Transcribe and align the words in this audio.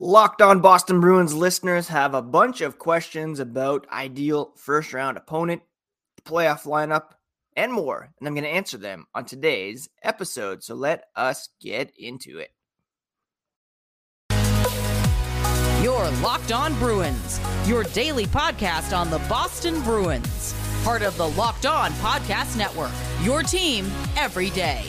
Locked 0.00 0.42
on 0.42 0.60
Boston 0.60 1.00
Bruins 1.00 1.34
listeners 1.34 1.86
have 1.86 2.14
a 2.14 2.22
bunch 2.22 2.60
of 2.60 2.78
questions 2.78 3.38
about 3.38 3.86
ideal 3.92 4.52
first 4.56 4.92
round 4.92 5.16
opponent, 5.16 5.62
playoff 6.24 6.64
lineup, 6.64 7.12
and 7.56 7.72
more. 7.72 8.12
And 8.18 8.26
I'm 8.26 8.34
going 8.34 8.42
to 8.42 8.50
answer 8.50 8.76
them 8.76 9.06
on 9.14 9.24
today's 9.24 9.88
episode. 10.02 10.64
So 10.64 10.74
let 10.74 11.04
us 11.14 11.48
get 11.60 11.92
into 11.96 12.40
it. 12.40 12.50
Your 15.80 16.10
Locked 16.22 16.50
On 16.50 16.76
Bruins, 16.80 17.38
your 17.66 17.84
daily 17.84 18.26
podcast 18.26 18.96
on 18.96 19.10
the 19.10 19.18
Boston 19.20 19.80
Bruins, 19.82 20.56
part 20.82 21.02
of 21.02 21.16
the 21.16 21.28
Locked 21.28 21.66
On 21.66 21.92
Podcast 21.92 22.56
Network, 22.56 22.90
your 23.22 23.44
team 23.44 23.86
every 24.16 24.50
day. 24.50 24.84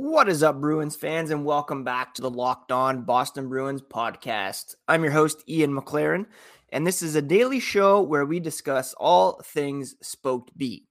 What 0.00 0.28
is 0.28 0.44
up, 0.44 0.60
Bruins 0.60 0.94
fans, 0.94 1.32
and 1.32 1.44
welcome 1.44 1.82
back 1.82 2.14
to 2.14 2.22
the 2.22 2.30
Locked 2.30 2.70
On 2.70 3.02
Boston 3.02 3.48
Bruins 3.48 3.82
podcast. 3.82 4.76
I'm 4.86 5.02
your 5.02 5.10
host, 5.10 5.42
Ian 5.48 5.74
McLaren, 5.74 6.26
and 6.68 6.86
this 6.86 7.02
is 7.02 7.16
a 7.16 7.20
daily 7.20 7.58
show 7.58 8.00
where 8.00 8.24
we 8.24 8.38
discuss 8.38 8.94
all 8.94 9.40
things 9.44 9.96
Spoked 10.00 10.56
B. 10.56 10.86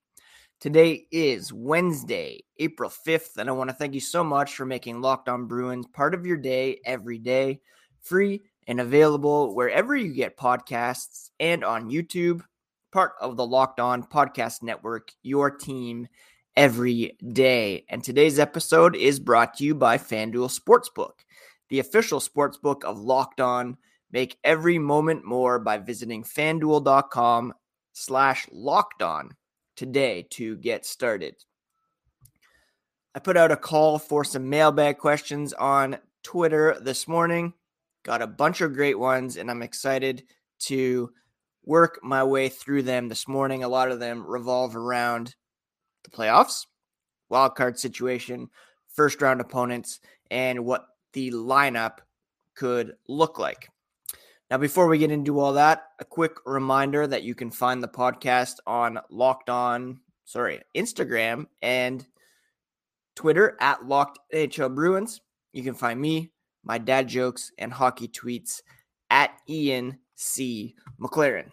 Today 0.60 1.06
is 1.10 1.54
Wednesday, 1.54 2.40
April 2.58 2.90
5th, 2.90 3.38
and 3.38 3.48
I 3.48 3.52
want 3.52 3.70
to 3.70 3.76
thank 3.76 3.94
you 3.94 4.00
so 4.00 4.22
much 4.22 4.54
for 4.54 4.66
making 4.66 5.00
Locked 5.00 5.30
On 5.30 5.46
Bruins 5.46 5.86
part 5.86 6.12
of 6.12 6.26
your 6.26 6.36
day 6.36 6.78
every 6.84 7.18
day, 7.18 7.62
free 8.02 8.42
and 8.66 8.78
available 8.78 9.54
wherever 9.54 9.96
you 9.96 10.12
get 10.12 10.36
podcasts 10.36 11.30
and 11.40 11.64
on 11.64 11.90
YouTube, 11.90 12.42
part 12.92 13.12
of 13.22 13.38
the 13.38 13.46
Locked 13.46 13.80
On 13.80 14.02
Podcast 14.02 14.62
Network, 14.62 15.12
your 15.22 15.50
team 15.50 16.08
every 16.56 17.16
day. 17.32 17.84
And 17.88 18.02
today's 18.02 18.38
episode 18.38 18.96
is 18.96 19.20
brought 19.20 19.54
to 19.54 19.64
you 19.64 19.74
by 19.74 19.98
FanDuel 19.98 20.56
Sportsbook, 20.56 21.24
the 21.68 21.78
official 21.78 22.20
sportsbook 22.20 22.84
of 22.84 22.98
Locked 22.98 23.40
On. 23.40 23.76
Make 24.10 24.38
every 24.42 24.78
moment 24.78 25.24
more 25.24 25.58
by 25.58 25.78
visiting 25.78 26.24
fanduel.com 26.24 27.52
slash 27.92 28.46
locked 28.50 29.02
on 29.02 29.30
today 29.76 30.26
to 30.30 30.56
get 30.56 30.86
started. 30.86 31.36
I 33.14 33.20
put 33.20 33.36
out 33.36 33.52
a 33.52 33.56
call 33.56 33.98
for 33.98 34.24
some 34.24 34.48
mailbag 34.48 34.98
questions 34.98 35.52
on 35.52 35.98
Twitter 36.22 36.78
this 36.80 37.08
morning. 37.08 37.52
Got 38.04 38.22
a 38.22 38.26
bunch 38.26 38.60
of 38.60 38.74
great 38.74 38.98
ones, 38.98 39.36
and 39.36 39.50
I'm 39.50 39.62
excited 39.62 40.24
to 40.60 41.10
work 41.64 42.00
my 42.02 42.24
way 42.24 42.48
through 42.48 42.82
them 42.82 43.08
this 43.08 43.28
morning. 43.28 43.62
A 43.62 43.68
lot 43.68 43.90
of 43.90 44.00
them 44.00 44.26
revolve 44.26 44.76
around 44.76 45.34
the 46.10 46.16
playoffs, 46.16 46.66
wild 47.28 47.54
card 47.54 47.78
situation, 47.78 48.48
first 48.88 49.20
round 49.22 49.40
opponents, 49.40 50.00
and 50.30 50.64
what 50.64 50.86
the 51.12 51.30
lineup 51.30 51.98
could 52.54 52.94
look 53.06 53.38
like. 53.38 53.68
Now, 54.50 54.58
before 54.58 54.88
we 54.88 54.98
get 54.98 55.10
into 55.10 55.38
all 55.38 55.52
that, 55.54 55.84
a 55.98 56.04
quick 56.04 56.32
reminder 56.46 57.06
that 57.06 57.22
you 57.22 57.34
can 57.34 57.50
find 57.50 57.82
the 57.82 57.88
podcast 57.88 58.54
on 58.66 58.98
Locked 59.10 59.50
On, 59.50 60.00
sorry, 60.24 60.62
Instagram 60.74 61.46
and 61.60 62.06
Twitter 63.14 63.56
at 63.60 63.84
Locked 63.84 64.18
NHL 64.32 64.74
Bruins. 64.74 65.20
You 65.52 65.62
can 65.62 65.74
find 65.74 66.00
me, 66.00 66.30
my 66.64 66.78
dad 66.78 67.08
jokes, 67.08 67.52
and 67.58 67.72
hockey 67.72 68.08
tweets 68.08 68.62
at 69.10 69.32
Ian 69.48 69.98
C. 70.14 70.74
McLaren. 70.98 71.50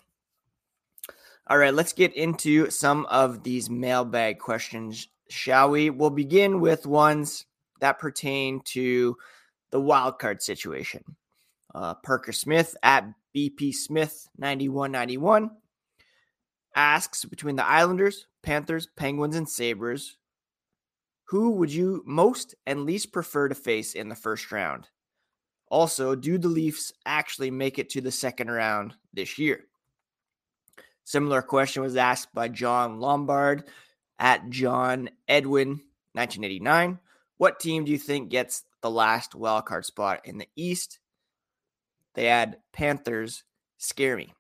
All 1.48 1.60
right, 1.60 1.74
let's 1.74 1.94
get 1.94 2.16
into 2.16 2.72
some 2.72 3.06
of 3.06 3.44
these 3.44 3.70
mailbag 3.70 4.40
questions, 4.40 5.10
shall 5.30 5.70
we? 5.70 5.92
We'll 5.92 6.10
begin 6.10 6.60
with 6.60 6.88
ones 6.88 7.46
that 7.82 8.00
pertain 8.00 8.62
to 8.62 9.16
the 9.70 9.80
wild 9.80 10.18
card 10.18 10.42
situation. 10.42 11.04
Uh, 11.76 11.94
Parker 11.94 12.32
Smith 12.32 12.76
at 12.82 13.06
BP 13.36 13.76
Smith 13.76 14.28
9191 14.40 15.52
asks 16.76 17.26
between 17.26 17.58
the 17.58 17.66
Islanders, 17.66 18.26
Panthers, 18.42 18.88
Penguins, 18.96 19.36
and 19.36 19.48
Sabres, 19.48 20.18
who 21.26 21.52
would 21.52 21.72
you 21.72 22.02
most 22.08 22.56
and 22.66 22.86
least 22.86 23.12
prefer 23.12 23.50
to 23.50 23.56
face 23.56 23.94
in 23.94 24.10
the 24.10 24.16
first 24.16 24.52
round? 24.52 24.88
Also, 25.70 26.16
do 26.16 26.40
the 26.40 26.48
Leafs 26.48 26.92
actually 27.06 27.52
make 27.52 27.78
it 27.78 27.90
to 27.92 28.02
the 28.02 28.12
second 28.12 28.50
round 28.50 28.96
this 29.14 29.38
year? 29.38 29.66
Similar 31.06 31.44
question 31.44 31.84
was 31.84 31.96
asked 31.96 32.34
by 32.34 32.48
John 32.48 33.00
Lombard 33.00 33.64
at 34.18 34.50
John 34.50 35.10
Edwin 35.28 35.82
1989. 36.14 37.00
What 37.38 37.60
team 37.60 37.86
do 37.86 37.92
you 37.92 38.00
think 38.00 38.30
gets 38.30 38.64
the 38.82 38.90
last 38.90 39.34
wildcard 39.34 39.86
spot 39.86 40.22
in 40.26 40.40
the 40.40 40.48
East? 40.56 41.00
They 42.16 42.28
add 42.28 42.58
Panthers 42.74 43.44
scare 43.78 44.18
me. 44.18 44.34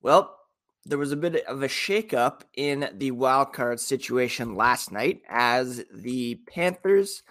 Well, 0.00 0.38
there 0.84 0.98
was 0.98 1.12
a 1.12 1.16
bit 1.16 1.44
of 1.46 1.62
a 1.62 1.68
shakeup 1.68 2.42
in 2.54 2.88
the 2.94 3.10
wildcard 3.10 3.80
situation 3.80 4.54
last 4.54 4.92
night 4.92 5.22
as 5.28 5.84
the 5.92 6.36
Panthers 6.46 7.22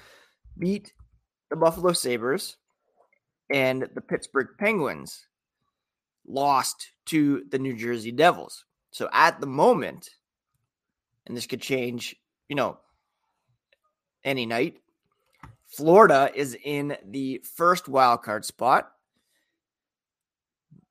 beat 0.58 0.94
the 1.50 1.56
Buffalo 1.56 1.94
Sabres 1.94 2.58
and 3.50 3.88
the 3.94 4.02
Pittsburgh 4.02 4.50
Penguins 4.58 5.28
lost 6.32 6.92
to 7.08 7.44
the 7.50 7.60
New 7.60 7.76
Jersey 7.76 8.12
Devils. 8.12 8.66
So 8.92 9.10
at 9.12 9.40
the 9.40 9.48
moment, 9.48 10.10
and 11.26 11.36
this 11.36 11.46
could 11.46 11.62
change, 11.62 12.16
you 12.48 12.56
know, 12.56 12.78
any 14.24 14.46
night, 14.46 14.78
Florida 15.68 16.32
is 16.36 16.58
in 16.64 16.98
the 17.06 17.42
first 17.56 17.88
wild 17.88 18.24
card 18.24 18.46
spot. 18.46 18.92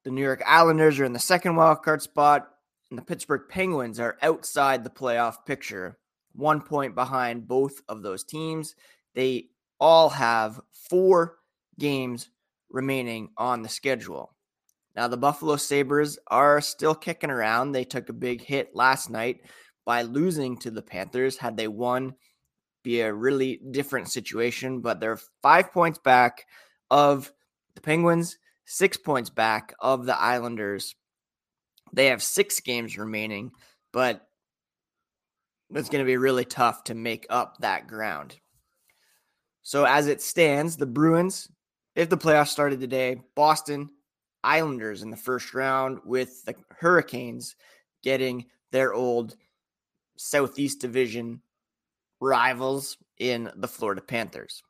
The 0.05 0.11
New 0.11 0.23
York 0.23 0.43
Islanders 0.47 0.99
are 0.99 1.05
in 1.05 1.12
the 1.12 1.19
second 1.19 1.57
wild 1.57 1.83
card 1.83 2.01
spot, 2.01 2.49
and 2.89 2.99
the 2.99 3.05
Pittsburgh 3.05 3.43
Penguins 3.49 4.01
are 4.01 4.17
outside 4.22 4.83
the 4.83 4.91
playoff 4.91 5.45
picture, 5.45 5.99
one 6.33 6.62
point 6.62 6.95
behind 6.95 7.47
both 7.47 7.83
of 7.89 8.03
those 8.03 8.25
teams. 8.25 8.75
They 9.15 9.51
all 9.78 10.09
have 10.09 10.61
four 10.72 11.37
games 11.78 12.31
remaining 12.71 13.31
on 13.37 13.62
the 13.62 13.69
schedule. 13.69 14.34
Now, 15.00 15.09
the 15.09 15.16
Buffalo 15.16 15.56
Sabres 15.56 16.19
are 16.27 16.61
still 16.61 16.94
kicking 16.94 17.31
around. 17.31 17.72
They 17.72 17.84
took 17.84 18.11
a 18.11 18.12
big 18.12 18.43
hit 18.43 18.77
last 18.77 19.09
night 19.09 19.41
by 19.87 20.03
losing 20.03 20.59
to 20.59 20.71
the 20.71 20.83
Panthers. 20.83 21.38
Had 21.38 21.56
they 21.56 21.69
won, 21.69 22.16
be 22.84 23.00
a 23.00 23.10
really 23.10 23.62
different 23.71 24.10
situation, 24.10 24.83
but 24.83 25.00
they're 25.00 25.19
five 25.41 25.72
points 25.72 25.99
back 25.99 26.44
of 26.91 27.33
the 27.77 27.81
Penguins, 27.81 28.37
six 28.66 28.99
points 28.99 29.31
back 29.31 29.72
of 29.81 30.05
the 30.05 30.21
Islanders. 30.21 30.94
They 31.94 32.09
have 32.09 32.22
six 32.22 32.60
games 32.60 32.99
remaining, 32.99 33.53
but 33.94 34.28
it's 35.71 35.89
going 35.89 36.05
to 36.05 36.10
be 36.10 36.19
really 36.19 36.44
tough 36.44 36.84
to 36.84 36.94
make 36.94 37.27
up 37.31 37.56
that 37.60 37.87
ground. 37.87 38.37
So, 39.62 39.87
as 39.87 40.09
it 40.09 40.21
stands, 40.21 40.77
the 40.77 40.84
Bruins, 40.84 41.49
if 41.97 42.10
the 42.10 42.19
playoffs 42.19 42.49
started 42.49 42.81
today, 42.81 43.22
Boston, 43.34 43.89
Islanders 44.43 45.03
in 45.03 45.11
the 45.11 45.17
first 45.17 45.55
round, 45.55 46.01
with 46.05 46.45
the 46.45 46.55
Hurricanes 46.78 47.56
getting 48.03 48.47
their 48.73 48.95
old 48.95 49.37
Southeast 50.17 50.81
Division 50.81 51.43
rivals 52.21 52.97
in 53.19 53.51
the 53.56 53.69
Florida 53.69 54.03
Panthers. 54.03 54.62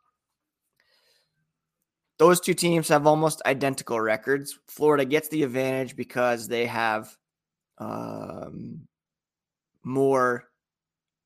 Those 2.18 2.40
two 2.40 2.54
teams 2.54 2.88
have 2.88 3.06
almost 3.06 3.40
identical 3.46 4.00
records. 4.00 4.58
Florida 4.68 5.04
gets 5.04 5.28
the 5.28 5.42
advantage 5.42 5.96
because 5.96 6.46
they 6.48 6.66
have 6.66 7.16
um, 7.78 8.86
more 9.82 10.44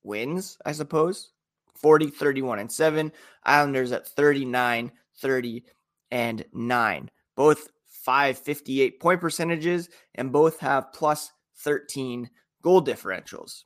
wins, 0.05 0.57
I 0.65 0.73
suppose 0.73 1.33
40, 1.77 2.11
31, 2.11 2.61
and 2.61 2.71
7. 2.71 3.13
Islanders 3.45 3.93
at 3.93 4.07
39, 4.07 4.93
30, 5.17 5.65
and 6.13 6.45
9. 6.53 7.11
Both 7.37 7.69
558 8.05 9.01
point 9.01 9.21
percentages 9.21 9.89
and 10.15 10.33
both 10.33 10.61
have 10.61 10.93
plus 10.93 11.33
13 11.59 12.29
goal 12.63 12.85
differentials. 12.85 13.65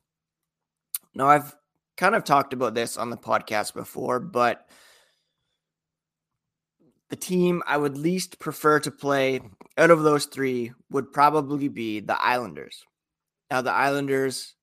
Now, 1.15 1.27
I've 1.27 1.55
kind 1.97 2.15
of 2.15 2.25
talked 2.25 2.53
about 2.53 2.75
this 2.75 2.97
on 2.97 3.11
the 3.11 3.17
podcast 3.17 3.75
before, 3.75 4.21
but 4.21 4.69
the 7.11 7.17
team 7.17 7.63
I 7.67 7.77
would 7.77 7.99
least 7.99 8.39
prefer 8.39 8.79
to 8.81 8.91
play 8.91 9.41
out 9.77 9.91
of 9.91 10.03
those 10.03 10.27
three 10.27 10.73
would 10.91 11.13
probably 11.13 11.69
be 11.69 12.01
the 12.01 12.21
Islanders. 12.21 12.85
Now, 13.51 13.63
the 13.63 13.73
Islanders, 13.73 14.55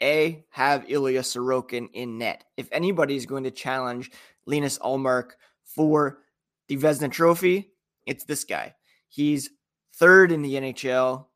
A, 0.00 0.44
have 0.50 0.86
Ilya 0.88 1.22
Sorokin 1.22 1.88
in 1.92 2.18
net. 2.18 2.44
If 2.56 2.68
anybody's 2.72 3.26
going 3.26 3.44
to 3.44 3.50
challenge 3.50 4.10
Linus 4.46 4.78
Ullmark 4.78 5.32
for 5.64 6.20
the 6.68 6.76
Vezina 6.76 7.10
Trophy, 7.10 7.72
it's 8.06 8.24
this 8.24 8.44
guy. 8.44 8.74
He's 9.08 9.50
third 9.94 10.32
in 10.32 10.42
the 10.42 10.54
NHL 10.54 11.26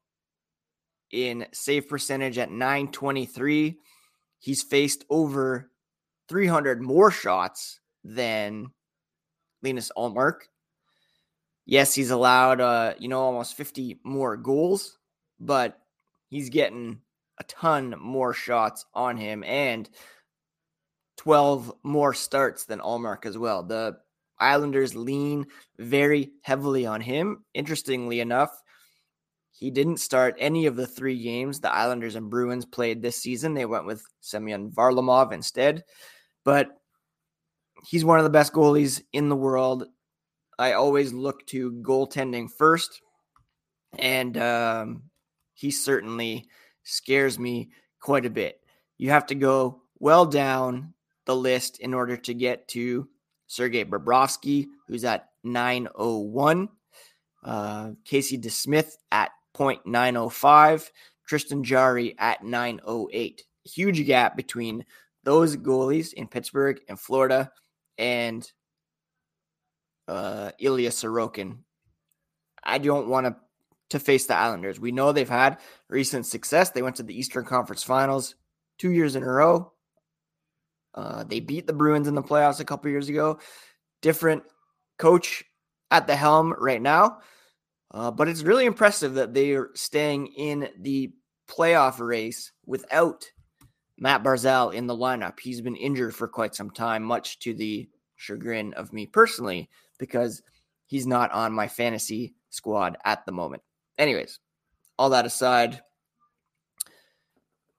in 1.11 1.46
save 1.52 1.88
percentage 1.88 2.38
at 2.38 2.50
923. 2.50 3.78
He's 4.38 4.62
faced 4.62 5.05
over 5.11 5.70
300 6.28 6.81
more 6.81 7.11
shots 7.11 7.81
than 8.05 8.69
Linus 9.62 9.90
Ullmark. 9.96 10.40
Yes, 11.67 11.94
he's 11.94 12.11
allowed, 12.11 12.61
uh, 12.61 12.94
you 12.99 13.08
know, 13.08 13.20
almost 13.20 13.55
50 13.55 14.00
more 14.05 14.37
goals, 14.37 14.99
but 15.38 15.78
he's 16.28 16.49
getting 16.49 17.00
a 17.38 17.44
ton 17.44 17.94
more 17.99 18.32
shots 18.32 18.87
on 18.94 19.17
him 19.17 19.44
and 19.44 19.88
12 21.19 21.72
more 21.82 22.14
starts 22.14 22.64
than 22.64 22.81
Ullmark 22.81 23.26
as 23.26 23.37
well. 23.37 23.62
The 23.62 23.99
Islanders 24.40 24.96
lean 24.96 25.46
very 25.78 26.32
heavily 26.42 26.87
on 26.87 27.00
him. 27.00 27.44
Interestingly 27.54 28.20
enough, 28.20 28.50
he 29.52 29.70
didn't 29.70 29.98
start 29.98 30.37
any 30.38 30.66
of 30.66 30.76
the 30.76 30.87
three 30.87 31.22
games 31.22 31.60
the 31.60 31.72
Islanders 31.72 32.14
and 32.14 32.31
Bruins 32.31 32.64
played 32.64 33.02
this 33.02 33.16
season. 33.16 33.54
They 33.54 33.66
went 33.66 33.87
with 33.87 34.02
Semyon 34.20 34.70
Varlamov 34.70 35.32
instead. 35.32 35.84
But 36.44 36.70
he's 37.87 38.04
one 38.04 38.19
of 38.19 38.25
the 38.25 38.31
best 38.31 38.52
goalies 38.52 39.02
in 39.12 39.28
the 39.28 39.37
world. 39.37 39.84
I 40.58 40.72
always 40.72 41.12
look 41.12 41.46
to 41.48 41.72
goaltending 41.72 42.50
first. 42.50 43.02
And 43.98 44.36
um, 44.38 45.02
he 45.52 45.70
certainly 45.70 46.46
scares 46.84 47.38
me 47.38 47.70
quite 48.00 48.25
a 48.25 48.31
bit. 48.31 48.60
You 48.96 49.10
have 49.10 49.26
to 49.26 49.34
go 49.34 49.82
well 49.98 50.25
down 50.25 50.94
the 51.26 51.36
list 51.36 51.78
in 51.81 51.93
order 51.93 52.16
to 52.16 52.34
get 52.34 52.66
to 52.69 53.08
Sergei 53.50 53.85
Bobrovsky, 53.85 54.69
who's 54.87 55.05
at 55.05 55.26
901. 55.43 56.69
Uh, 57.43 57.91
Casey 58.05 58.38
DeSmith 58.38 58.93
at 59.11 59.32
0.905. 59.56 60.88
Tristan 61.26 61.64
Jarry 61.64 62.14
at 62.17 62.44
908. 62.44 63.44
Huge 63.64 64.06
gap 64.06 64.37
between 64.37 64.85
those 65.25 65.56
goalies 65.56 66.12
in 66.12 66.29
Pittsburgh 66.29 66.81
and 66.88 66.99
Florida 66.99 67.50
and 67.99 68.49
uh, 70.06 70.53
Ilya 70.61 70.91
Sorokin. 70.91 71.58
I 72.62 72.79
don't 72.79 73.08
want 73.08 73.26
to 73.26 73.37
to 73.91 73.99
face 73.99 74.26
the 74.26 74.37
Islanders. 74.37 74.79
We 74.79 74.93
know 74.93 75.11
they've 75.11 75.29
had 75.29 75.58
recent 75.88 76.25
success. 76.25 76.70
They 76.70 76.82
went 76.82 76.94
to 76.96 77.03
the 77.03 77.19
Eastern 77.19 77.44
Conference 77.44 77.82
Finals 77.82 78.37
two 78.79 78.93
years 78.93 79.17
in 79.17 79.25
a 79.25 79.26
row. 79.26 79.73
Uh, 80.94 81.25
they 81.25 81.40
beat 81.40 81.66
the 81.66 81.72
Bruins 81.72 82.08
in 82.08 82.14
the 82.14 82.22
playoffs 82.22 82.60
a 82.60 82.64
couple 82.64 82.90
years 82.90 83.08
ago. 83.08 83.38
Different 84.02 84.42
coach 84.98 85.44
at 85.90 86.06
the 86.06 86.16
helm 86.16 86.54
right 86.58 86.82
now. 86.82 87.19
Uh, 87.92 88.10
but 88.10 88.28
it's 88.28 88.42
really 88.42 88.66
impressive 88.66 89.14
that 89.14 89.34
they 89.34 89.52
are 89.52 89.70
staying 89.75 90.28
in 90.28 90.69
the 90.78 91.12
playoff 91.48 91.98
race 91.98 92.52
without 92.64 93.25
Matt 93.98 94.22
Barzal 94.22 94.72
in 94.72 94.87
the 94.87 94.96
lineup. 94.96 95.40
He's 95.40 95.60
been 95.60 95.76
injured 95.76 96.14
for 96.14 96.28
quite 96.28 96.54
some 96.54 96.70
time, 96.70 97.02
much 97.02 97.40
to 97.40 97.52
the 97.52 97.88
chagrin 98.16 98.75
of 98.75 98.93
me 98.93 99.06
personally, 99.06 99.69
because 99.98 100.43
he's 100.86 101.06
not 101.06 101.32
on 101.32 101.52
my 101.52 101.66
fantasy 101.66 102.34
squad 102.50 102.96
at 103.04 103.26
the 103.26 103.32
moment. 103.32 103.62
Anyways, 103.98 104.38
all 104.98 105.10
that 105.10 105.26
aside, 105.26 105.82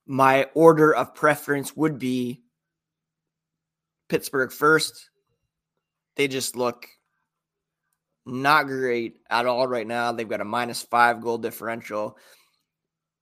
my 0.05 0.47
order 0.53 0.93
of 0.93 1.15
preference 1.15 1.75
would 1.75 1.97
be 1.97 2.41
Pittsburgh 4.11 4.51
first. 4.51 5.09
They 6.17 6.27
just 6.27 6.57
look 6.57 6.85
not 8.25 8.67
great 8.67 9.19
at 9.29 9.45
all 9.45 9.65
right 9.65 9.87
now. 9.87 10.11
They've 10.11 10.27
got 10.27 10.41
a 10.41 10.45
minus 10.45 10.83
five 10.83 11.21
goal 11.21 11.37
differential. 11.37 12.17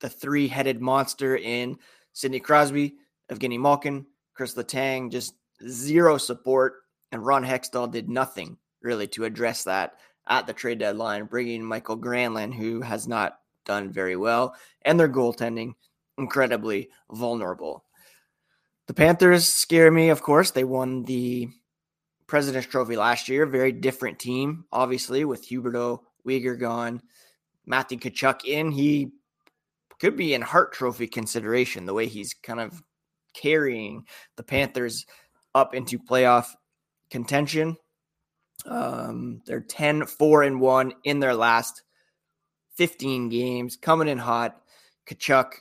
The 0.02 0.10
three 0.10 0.48
headed 0.48 0.82
monster 0.82 1.38
in 1.38 1.78
Sidney 2.14 2.40
Crosby, 2.40 2.96
Evgeny 3.32 3.60
Malkin, 3.60 4.08
Chris 4.34 4.56
Letang, 4.56 5.12
just 5.12 5.36
zero 5.68 6.18
support. 6.18 6.78
And 7.12 7.24
Ron 7.24 7.46
Hextall 7.46 7.92
did 7.92 8.10
nothing 8.10 8.58
really 8.82 9.08
to 9.10 9.26
address 9.26 9.66
that 9.66 9.94
at 10.28 10.48
the 10.48 10.54
trade 10.54 10.80
deadline, 10.80 11.26
bringing 11.26 11.64
Mikael 11.64 12.00
Granlund, 12.00 12.56
who 12.56 12.82
has 12.82 13.08
not 13.08 13.38
done 13.64 13.94
very 13.94 14.16
well, 14.16 14.56
and 14.82 15.00
their 15.00 15.08
goaltending 15.08 15.74
incredibly 16.18 16.90
vulnerable. 17.12 17.86
The 18.90 18.96
Panthers 18.96 19.48
scare 19.48 19.92
me, 19.92 20.10
of 20.10 20.24
course. 20.24 20.50
They 20.50 20.64
won 20.64 21.04
the 21.04 21.48
President's 22.26 22.68
Trophy 22.68 22.96
last 22.96 23.30
year. 23.30 23.46
Very 23.46 23.72
different 23.72 24.18
team, 24.18 24.66
obviously, 24.72 25.26
with 25.26 25.48
Huberdeau, 25.48 26.00
Weegar 26.28 26.60
gone, 26.60 27.04
Matthew 27.68 28.00
Tkachuk 28.00 28.46
in. 28.46 28.72
He 28.72 29.12
could 30.00 30.18
be 30.18 30.34
in 30.34 30.42
Hart 30.42 30.74
Trophy 30.74 31.06
consideration 31.06 31.86
the 31.86 31.94
way 31.94 32.08
he's 32.08 32.34
kind 32.34 32.60
of 32.60 32.82
carrying 33.36 34.06
the 34.38 34.44
Panthers 34.44 35.06
up 35.54 35.76
into 35.76 36.00
playoff 36.00 36.48
contention. 37.12 37.78
Um, 38.66 39.44
they're 39.46 39.62
10 39.62 40.08
4 40.08 40.42
and 40.42 40.60
1 40.60 40.94
in 41.04 41.20
their 41.20 41.36
last 41.36 41.84
15 42.78 43.30
games, 43.30 43.78
coming 43.78 44.08
in 44.08 44.18
hot. 44.18 44.60
Tkachuk, 45.08 45.52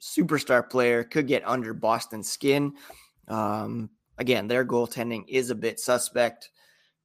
superstar 0.00 0.68
player, 0.68 1.04
could 1.04 1.26
get 1.26 1.46
under 1.46 1.74
Boston's 1.74 2.30
skin. 2.30 2.74
Um, 3.28 3.90
again, 4.18 4.48
their 4.48 4.64
goaltending 4.64 5.24
is 5.28 5.50
a 5.50 5.54
bit 5.54 5.78
suspect. 5.80 6.50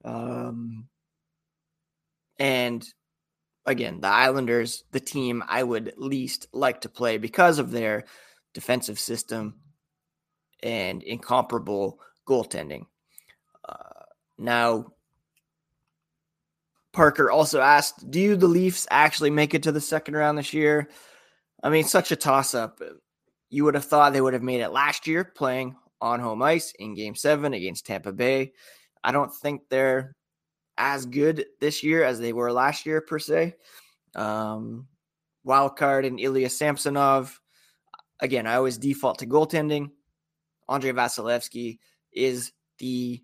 Um, 0.03 0.87
and 2.39 2.85
again, 3.65 4.01
the 4.01 4.07
Islanders, 4.07 4.83
the 4.91 4.99
team 4.99 5.43
I 5.47 5.63
would 5.63 5.93
least 5.97 6.47
like 6.53 6.81
to 6.81 6.89
play 6.89 7.17
because 7.17 7.59
of 7.59 7.71
their 7.71 8.05
defensive 8.53 8.99
system 8.99 9.55
and 10.63 11.03
incomparable 11.03 11.99
goaltending. 12.27 12.85
Uh, 13.67 14.03
now, 14.37 14.87
Parker 16.93 17.29
also 17.29 17.59
asked, 17.59 18.09
Do 18.09 18.35
the 18.35 18.47
Leafs 18.47 18.87
actually 18.89 19.29
make 19.29 19.53
it 19.53 19.63
to 19.63 19.71
the 19.71 19.81
second 19.81 20.15
round 20.15 20.37
this 20.37 20.53
year? 20.53 20.89
I 21.65 21.69
mean, 21.69 21.83
such 21.83 22.11
a 22.11 22.15
toss 22.15 22.53
up. 22.53 22.79
You 23.49 23.63
would 23.63 23.73
have 23.73 23.85
thought 23.85 24.13
they 24.13 24.21
would 24.21 24.33
have 24.35 24.43
made 24.43 24.61
it 24.61 24.69
last 24.69 25.07
year 25.07 25.23
playing 25.23 25.75
on 25.99 26.19
home 26.19 26.43
ice 26.43 26.71
in 26.77 26.93
game 26.93 27.15
seven 27.15 27.55
against 27.55 27.87
Tampa 27.87 28.13
Bay. 28.13 28.53
I 29.03 29.11
don't 29.11 29.33
think 29.33 29.63
they're 29.67 30.15
as 30.77 31.07
good 31.07 31.43
this 31.59 31.81
year 31.81 32.03
as 32.03 32.19
they 32.19 32.33
were 32.33 32.51
last 32.51 32.85
year, 32.85 33.01
per 33.01 33.17
se. 33.17 33.55
Um, 34.13 34.87
wild 35.43 35.75
card 35.75 36.05
and 36.05 36.19
Ilya 36.19 36.51
Samsonov. 36.51 37.41
Again, 38.19 38.45
I 38.45 38.57
always 38.57 38.77
default 38.77 39.17
to 39.19 39.25
goaltending. 39.25 39.89
Andrei 40.69 40.91
Vasilevskiy 40.91 41.79
is 42.13 42.51
the 42.77 43.23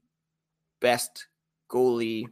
best 0.79 1.27
goalie 1.69 2.25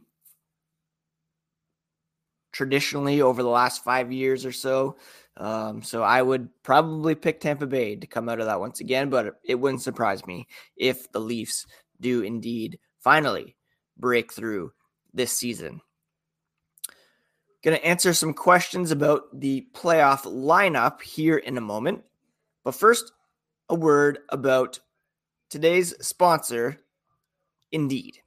traditionally 2.50 3.22
over 3.22 3.44
the 3.44 3.48
last 3.48 3.84
five 3.84 4.10
years 4.10 4.44
or 4.44 4.50
so. 4.50 4.96
Um, 5.36 5.82
so 5.82 6.02
I 6.02 6.20
would 6.20 6.48
probably 6.62 7.14
pick 7.14 7.40
Tampa 7.40 7.66
Bay 7.66 7.96
to 7.96 8.06
come 8.06 8.28
out 8.28 8.40
of 8.40 8.46
that 8.46 8.60
once 8.60 8.80
again, 8.80 9.10
but 9.10 9.36
it 9.44 9.54
wouldn't 9.54 9.82
surprise 9.82 10.26
me 10.26 10.46
if 10.76 11.10
the 11.12 11.20
Leafs 11.20 11.66
do 12.00 12.22
indeed 12.22 12.78
finally 12.98 13.56
break 13.96 14.32
through 14.32 14.72
this 15.12 15.32
season. 15.32 15.80
Going 17.62 17.76
to 17.76 17.84
answer 17.84 18.14
some 18.14 18.32
questions 18.32 18.90
about 18.90 19.38
the 19.38 19.66
playoff 19.74 20.22
lineup 20.22 21.02
here 21.02 21.36
in 21.36 21.58
a 21.58 21.62
moment. 21.62 22.02
But 22.64 22.74
first, 22.74 23.12
a 23.68 23.74
word 23.74 24.20
about 24.30 24.80
today's 25.50 25.94
sponsor, 26.04 26.78
Indeed. 27.72 28.18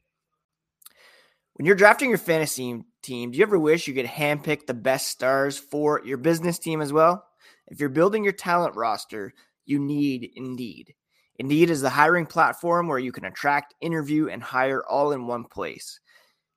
When 1.54 1.66
you're 1.66 1.76
drafting 1.76 2.10
your 2.10 2.18
fantasy 2.18 2.84
team, 3.04 3.32
do 3.32 3.38
you 3.38 3.44
ever 3.44 3.60
wish 3.60 3.88
you 3.88 3.94
could 3.94 4.06
handpick 4.06 4.66
the 4.66 4.74
best 4.74 5.08
stars 5.08 5.58
for 5.58 6.02
your 6.04 6.18
business 6.18 6.58
team 6.58 6.82
as 6.82 6.92
well? 6.92 7.26
If 7.68 7.80
you're 7.80 7.90
building 7.90 8.24
your 8.24 8.34
talent 8.34 8.76
roster, 8.76 9.34
you 9.66 9.80
need 9.80 10.32
Indeed. 10.36 10.94
Indeed 11.38 11.70
is 11.70 11.82
the 11.82 11.90
hiring 11.90 12.26
platform 12.26 12.88
where 12.88 13.00
you 13.00 13.12
can 13.12 13.26
attract, 13.26 13.74
interview, 13.82 14.30
and 14.30 14.42
hire 14.42 14.84
all 14.86 15.12
in 15.12 15.28
one 15.28 15.46
place. 15.46 16.00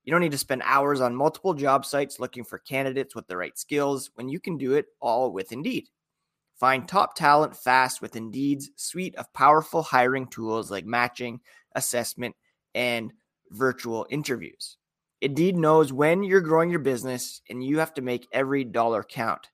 You 0.05 0.13
don't 0.13 0.21
need 0.21 0.33
to 0.33 0.39
spend 0.39 0.63
hours 0.65 1.01
on 1.01 1.17
multiple 1.17 1.55
job 1.55 1.85
sites 1.85 2.21
looking 2.21 2.45
for 2.45 2.59
candidates 2.59 3.15
with 3.15 3.27
the 3.27 3.37
right 3.37 3.59
skills 3.59 4.11
when 4.15 4.29
you 4.29 4.39
can 4.39 4.57
do 4.57 4.75
it 4.75 4.87
all 5.01 5.33
with 5.33 5.51
Indeed. 5.51 5.89
Find 6.59 6.87
top 6.87 7.15
talent 7.15 7.57
fast 7.57 8.01
with 8.01 8.17
Indeed's 8.17 8.71
suite 8.77 9.17
of 9.17 9.33
powerful 9.33 9.83
hiring 9.83 10.27
tools 10.27 10.71
like 10.71 10.87
matching, 10.87 11.41
assessment, 11.75 12.37
and 12.75 13.13
virtual 13.51 14.07
interviews. 14.11 14.77
Indeed 15.21 15.57
knows 15.57 15.93
when 15.93 16.23
you're 16.23 16.41
growing 16.41 16.71
your 16.71 16.81
business 16.81 17.41
and 17.49 17.65
you 17.65 17.79
have 17.79 17.95
to 17.95 18.03
make 18.03 18.29
every 18.33 18.65
dollar 18.65 19.03
count. 19.03 19.49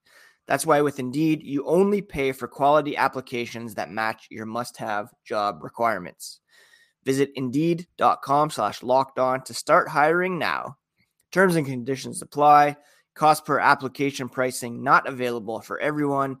That's 0.47 0.65
why 0.65 0.81
with 0.81 0.99
Indeed, 0.99 1.41
you 1.41 1.65
only 1.65 2.01
pay 2.01 2.33
for 2.33 2.47
quality 2.47 2.97
applications 2.97 3.75
that 3.75 3.91
match 3.91 4.27
your 4.29 4.45
must-have 4.45 5.09
job 5.25 5.63
requirements. 5.63 6.41
Visit 7.05 7.31
Indeed.com 7.35 8.49
slash 8.49 8.83
locked 8.83 9.19
on 9.19 9.43
to 9.43 9.53
start 9.53 9.87
hiring 9.87 10.37
now. 10.37 10.77
Terms 11.31 11.55
and 11.55 11.65
conditions 11.65 12.21
apply. 12.21 12.75
Cost 13.15 13.45
per 13.45 13.59
application 13.59 14.27
pricing 14.27 14.83
not 14.83 15.07
available 15.07 15.61
for 15.61 15.79
everyone, 15.79 16.37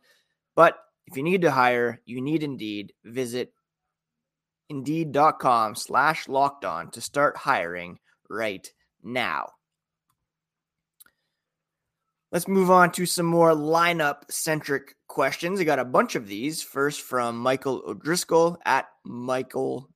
but 0.55 0.77
if 1.05 1.15
you 1.15 1.23
need 1.23 1.41
to 1.41 1.51
hire, 1.51 2.01
you 2.05 2.19
need 2.21 2.43
Indeed. 2.43 2.93
Visit 3.05 3.53
indeed.com 4.69 5.75
slash 5.75 6.27
locked 6.27 6.65
on 6.65 6.89
to 6.91 7.01
start 7.01 7.37
hiring 7.37 7.99
right 8.29 8.71
now. 9.03 9.51
Let's 12.31 12.47
move 12.47 12.71
on 12.71 12.91
to 12.93 13.05
some 13.05 13.27
more 13.27 13.51
lineup 13.51 14.31
centric 14.31 14.95
questions. 15.07 15.59
I 15.59 15.65
got 15.65 15.77
a 15.77 15.85
bunch 15.85 16.15
of 16.15 16.27
these. 16.27 16.63
First 16.63 17.01
from 17.01 17.37
Michael 17.37 17.83
O'Driscoll 17.85 18.57
at 18.65 18.87
Michael 19.05 19.87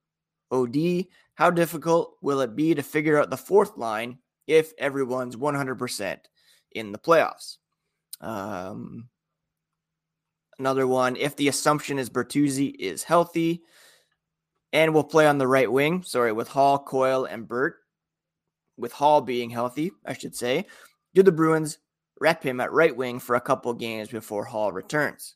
OD. 0.51 1.05
How 1.33 1.49
difficult 1.49 2.15
will 2.21 2.41
it 2.41 2.55
be 2.55 2.75
to 2.75 2.83
figure 2.83 3.19
out 3.19 3.31
the 3.31 3.37
fourth 3.37 3.75
line 3.77 4.19
if 4.45 4.71
everyone's 4.77 5.35
100% 5.35 6.17
in 6.73 6.91
the 6.91 6.99
playoffs? 6.99 7.57
Um, 8.21 9.09
another 10.59 10.85
one. 10.85 11.15
If 11.15 11.35
the 11.35 11.47
assumption 11.47 11.97
is 11.97 12.09
Bertuzzi 12.11 12.73
is 12.77 13.03
healthy 13.03 13.63
and 14.71 14.93
will 14.93 15.03
play 15.03 15.25
on 15.25 15.39
the 15.39 15.47
right 15.47 15.71
wing, 15.71 16.03
sorry, 16.03 16.33
with 16.33 16.49
Hall, 16.49 16.77
Coyle, 16.77 17.25
and 17.25 17.47
Burt, 17.47 17.77
with 18.77 18.91
Hall 18.93 19.21
being 19.21 19.49
healthy, 19.49 19.91
I 20.05 20.13
should 20.13 20.35
say, 20.35 20.65
do 21.13 21.23
the 21.23 21.31
Bruins 21.31 21.79
rep 22.19 22.43
him 22.43 22.59
at 22.59 22.71
right 22.71 22.95
wing 22.95 23.19
for 23.19 23.35
a 23.35 23.41
couple 23.41 23.73
games 23.73 24.09
before 24.09 24.45
Hall 24.45 24.71
returns. 24.71 25.35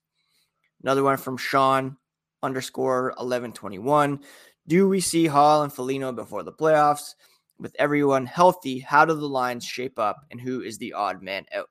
Another 0.83 1.03
one 1.03 1.17
from 1.17 1.37
Sean 1.37 1.97
underscore 2.41 3.13
1121. 3.17 4.19
Do 4.67 4.87
we 4.87 4.99
see 4.99 5.27
Hall 5.27 5.63
and 5.63 5.71
Foligno 5.71 6.11
before 6.11 6.43
the 6.43 6.51
playoffs? 6.51 7.15
With 7.59 7.75
everyone 7.77 8.25
healthy, 8.25 8.79
how 8.79 9.05
do 9.05 9.13
the 9.13 9.27
lines 9.27 9.63
shape 9.63 9.99
up 9.99 10.25
and 10.31 10.41
who 10.41 10.61
is 10.61 10.79
the 10.79 10.93
odd 10.93 11.21
man 11.21 11.45
out? 11.53 11.69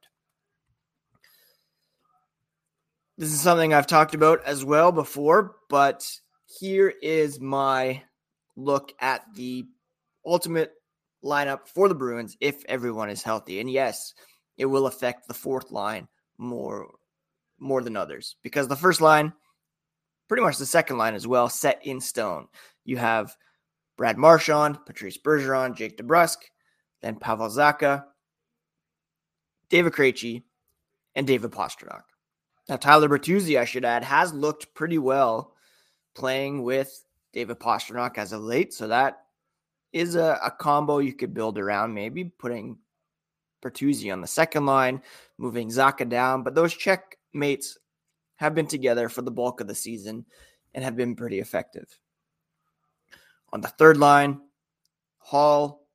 This 3.19 3.33
is 3.33 3.41
something 3.41 3.75
I've 3.75 3.89
talked 3.89 4.15
about 4.15 4.45
as 4.45 4.65
well 4.65 4.93
before, 4.93 5.57
but 5.69 6.09
here 6.47 6.95
is 7.03 7.41
my 7.41 8.03
look 8.57 8.93
at 9.01 9.23
the 9.35 9.67
ultimate 10.25 10.73
lineup 11.25 11.67
for 11.67 11.89
the 11.89 11.95
Bruins 11.95 12.37
if 12.41 12.65
everyone 12.67 13.11
is 13.11 13.23
healthy. 13.23 13.61
And 13.61 13.71
yes, 13.71 14.15
it 14.57 14.67
will 14.67 14.87
affect 14.87 15.27
the 15.27 15.35
fourth 15.35 15.71
line 15.71 16.09
more 16.39 16.89
more 17.59 17.83
than 17.83 17.97
others 17.97 18.37
because 18.43 18.69
the 18.69 18.77
first 18.77 19.01
line, 19.03 19.33
pretty 20.29 20.43
much 20.43 20.57
the 20.57 20.67
second 20.67 20.97
line 20.97 21.15
as 21.15 21.27
well, 21.27 21.49
set 21.49 21.85
in 21.85 22.01
stone. 22.01 22.47
You 22.85 22.97
have 22.97 23.37
Brad 23.97 24.17
Marchand, 24.17 24.79
Patrice 24.87 25.19
Bergeron, 25.19 25.77
Jake 25.77 25.99
DeBrusk, 25.99 26.39
then 27.03 27.17
Pavel 27.17 27.49
Zacha, 27.49 28.05
David 29.69 29.93
Krejci, 29.93 30.43
and 31.15 31.27
David 31.27 31.51
Pastrnak. 31.51 32.03
Now, 32.69 32.77
Tyler 32.77 33.09
Bertuzzi, 33.09 33.59
I 33.59 33.65
should 33.65 33.85
add, 33.85 34.05
has 34.05 34.33
looked 34.33 34.75
pretty 34.75 34.99
well 34.99 35.55
playing 36.15 36.63
with 36.63 37.05
David 37.33 37.59
Pastrnak 37.59 38.17
as 38.17 38.33
of 38.33 38.43
late. 38.43 38.73
So 38.73 38.89
that 38.89 39.19
is 39.93 40.15
a, 40.15 40.39
a 40.45 40.51
combo 40.51 40.99
you 40.99 41.13
could 41.13 41.35
build 41.35 41.59
around, 41.59 41.95
maybe 41.95 42.25
putting 42.25 42.79
Bertuzzi 43.63 44.13
on 44.13 44.21
the 44.21 44.27
second 44.27 44.67
line, 44.67 45.03
moving 45.39 45.69
Zacha 45.69 46.09
down. 46.09 46.43
But 46.43 46.55
those 46.55 46.75
checkmates 46.75 47.79
have 48.37 48.55
been 48.55 48.67
together 48.67 49.09
for 49.09 49.23
the 49.23 49.31
bulk 49.31 49.61
of 49.61 49.67
the 49.67 49.75
season 49.75 50.25
and 50.75 50.85
have 50.85 50.97
been 50.97 51.17
pretty 51.17 51.41
effective. 51.41 51.87
On 53.53 53.61
the 53.61 53.69
third 53.69 53.97
line, 53.97 54.41
Hall, 55.19 55.87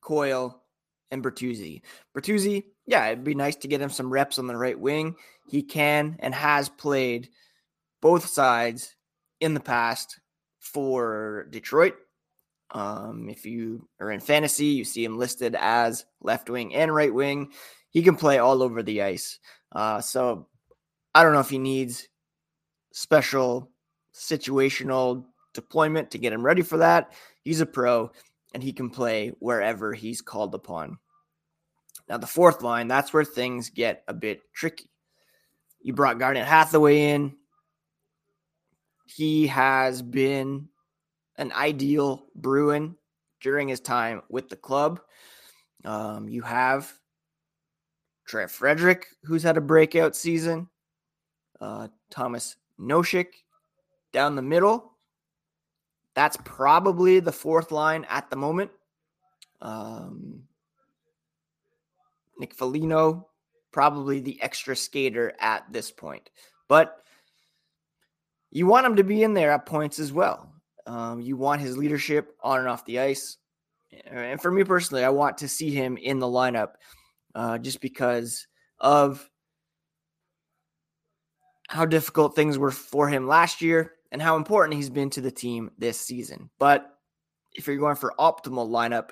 Coyle, 0.00 0.62
and 1.10 1.22
Bertuzzi. 1.22 1.82
Bertuzzi, 2.14 2.64
yeah, 2.86 3.06
it'd 3.06 3.24
be 3.24 3.34
nice 3.34 3.56
to 3.56 3.68
get 3.68 3.80
him 3.80 3.90
some 3.90 4.10
reps 4.10 4.38
on 4.38 4.46
the 4.46 4.56
right 4.56 4.78
wing. 4.78 5.16
He 5.48 5.62
can 5.62 6.16
and 6.20 6.34
has 6.34 6.68
played 6.68 7.30
both 8.00 8.26
sides 8.26 8.94
in 9.40 9.54
the 9.54 9.60
past 9.60 10.20
for 10.58 11.46
Detroit 11.50 11.94
um, 12.70 13.28
if 13.28 13.46
you 13.46 13.88
are 14.00 14.10
in 14.10 14.20
fantasy, 14.20 14.66
you 14.66 14.84
see 14.84 15.04
him 15.04 15.18
listed 15.18 15.56
as 15.58 16.04
left 16.20 16.50
wing 16.50 16.74
and 16.74 16.94
right 16.94 17.12
wing. 17.12 17.52
He 17.90 18.02
can 18.02 18.16
play 18.16 18.38
all 18.38 18.62
over 18.62 18.82
the 18.82 19.02
ice. 19.02 19.38
Uh, 19.72 20.00
so 20.00 20.46
I 21.14 21.22
don't 21.22 21.32
know 21.32 21.40
if 21.40 21.50
he 21.50 21.58
needs 21.58 22.08
special 22.92 23.70
situational 24.14 25.24
deployment 25.54 26.10
to 26.10 26.18
get 26.18 26.32
him 26.32 26.44
ready 26.44 26.62
for 26.62 26.78
that. 26.78 27.12
He's 27.42 27.60
a 27.60 27.66
pro 27.66 28.10
and 28.54 28.62
he 28.62 28.72
can 28.72 28.90
play 28.90 29.32
wherever 29.38 29.92
he's 29.92 30.20
called 30.20 30.54
upon. 30.54 30.98
Now, 32.08 32.18
the 32.18 32.26
fourth 32.26 32.62
line, 32.62 32.88
that's 32.88 33.12
where 33.12 33.24
things 33.24 33.70
get 33.70 34.02
a 34.08 34.14
bit 34.14 34.40
tricky. 34.54 34.90
You 35.82 35.92
brought 35.92 36.18
Garnet 36.18 36.46
Hathaway 36.46 37.10
in. 37.10 37.36
He 39.06 39.46
has 39.46 40.02
been 40.02 40.68
an 41.38 41.52
ideal 41.52 42.26
Bruin 42.34 42.96
during 43.40 43.68
his 43.68 43.80
time 43.80 44.22
with 44.28 44.48
the 44.48 44.56
club. 44.56 45.00
Um, 45.84 46.28
you 46.28 46.42
have 46.42 46.92
Trent 48.26 48.50
Frederick, 48.50 49.06
who's 49.22 49.42
had 49.42 49.56
a 49.56 49.62
breakout 49.62 50.14
season. 50.14 50.68
Uh, 51.60 51.88
Thomas 52.10 52.56
Nosek 52.78 53.28
down 54.12 54.36
the 54.36 54.42
middle. 54.42 54.92
That's 56.14 56.36
probably 56.44 57.20
the 57.20 57.32
fourth 57.32 57.70
line 57.70 58.04
at 58.08 58.28
the 58.28 58.36
moment. 58.36 58.70
Um, 59.60 60.42
Nick 62.38 62.54
Foligno, 62.54 63.28
probably 63.72 64.20
the 64.20 64.40
extra 64.42 64.74
skater 64.74 65.34
at 65.40 65.72
this 65.72 65.90
point. 65.90 66.30
But 66.68 67.02
you 68.50 68.66
want 68.66 68.86
him 68.86 68.96
to 68.96 69.04
be 69.04 69.22
in 69.22 69.34
there 69.34 69.52
at 69.52 69.66
points 69.66 69.98
as 69.98 70.12
well. 70.12 70.52
Um, 70.88 71.20
you 71.20 71.36
want 71.36 71.60
his 71.60 71.76
leadership 71.76 72.34
on 72.42 72.60
and 72.60 72.68
off 72.68 72.86
the 72.86 72.98
ice. 72.98 73.36
And 74.06 74.40
for 74.40 74.50
me 74.50 74.64
personally, 74.64 75.04
I 75.04 75.10
want 75.10 75.38
to 75.38 75.48
see 75.48 75.70
him 75.70 75.98
in 75.98 76.18
the 76.18 76.26
lineup 76.26 76.72
uh, 77.34 77.58
just 77.58 77.82
because 77.82 78.46
of 78.80 79.28
how 81.68 81.84
difficult 81.84 82.34
things 82.34 82.56
were 82.56 82.70
for 82.70 83.06
him 83.06 83.26
last 83.26 83.60
year 83.60 83.92
and 84.10 84.22
how 84.22 84.36
important 84.36 84.76
he's 84.76 84.88
been 84.88 85.10
to 85.10 85.20
the 85.20 85.30
team 85.30 85.70
this 85.76 86.00
season. 86.00 86.48
But 86.58 86.90
if 87.52 87.66
you're 87.66 87.76
going 87.76 87.96
for 87.96 88.14
optimal 88.18 88.70
lineup, 88.70 89.10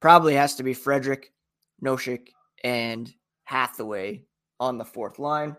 probably 0.00 0.34
has 0.34 0.54
to 0.54 0.62
be 0.62 0.72
Frederick, 0.72 1.32
Nosek, 1.84 2.28
and 2.62 3.12
Hathaway 3.42 4.22
on 4.60 4.78
the 4.78 4.84
fourth 4.84 5.18
line. 5.18 5.56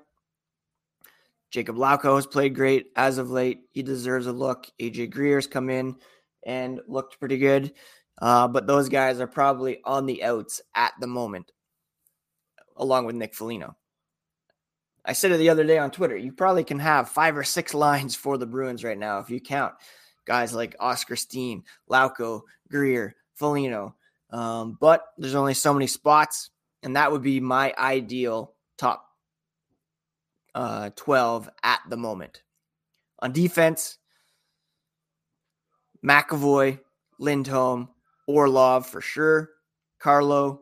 Jakub 1.53 1.77
Lauko 1.77 2.15
has 2.15 2.27
played 2.27 2.55
great 2.55 2.87
as 2.95 3.17
of 3.17 3.31
late. 3.31 3.61
He 3.71 3.81
deserves 3.81 4.27
a 4.27 4.31
look. 4.31 4.67
AJ 4.79 5.11
Greer's 5.11 5.47
come 5.47 5.69
in 5.69 5.95
and 6.45 6.79
looked 6.87 7.19
pretty 7.19 7.37
good. 7.37 7.73
Uh, 8.21 8.47
but 8.47 8.67
those 8.67 8.89
guys 8.89 9.19
are 9.19 9.27
probably 9.27 9.79
on 9.83 10.05
the 10.05 10.23
outs 10.23 10.61
at 10.75 10.93
the 10.99 11.07
moment, 11.07 11.51
along 12.75 13.05
with 13.05 13.15
Nick 13.15 13.33
Foligno. 13.33 13.75
I 15.05 15.13
said 15.13 15.31
it 15.31 15.37
the 15.37 15.49
other 15.49 15.63
day 15.63 15.77
on 15.77 15.89
Twitter. 15.89 16.17
You 16.17 16.33
probably 16.33 16.63
can 16.63 16.79
have 16.79 17.09
five 17.09 17.37
or 17.37 17.43
six 17.43 17.73
lines 17.73 18.15
for 18.15 18.37
the 18.37 18.45
Bruins 18.45 18.83
right 18.83 18.97
now 18.97 19.19
if 19.19 19.29
you 19.29 19.39
count 19.39 19.73
guys 20.29 20.53
like 20.53 20.75
Oskar 20.79 21.15
Steen, 21.15 21.63
Lauko, 21.89 22.41
Greer, 22.69 23.15
Foligno. 23.33 23.95
Um, 24.29 24.77
but 24.79 25.03
there's 25.17 25.33
only 25.33 25.55
so 25.55 25.73
many 25.73 25.87
spots, 25.87 26.51
and 26.83 26.95
that 26.95 27.11
would 27.11 27.23
be 27.23 27.39
my 27.39 27.73
ideal 27.77 28.53
top 28.77 29.03
uh, 30.55 30.89
12 30.95 31.49
at 31.63 31.81
the 31.89 31.97
moment. 31.97 32.43
On 33.19 33.31
defense, 33.31 33.97
McAvoy, 36.05 36.79
Lindholm, 37.19 37.89
Orlov 38.27 38.87
for 38.87 39.01
sure, 39.01 39.49
Carlo, 39.99 40.61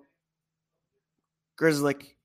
Grzelcyk, 1.59 2.15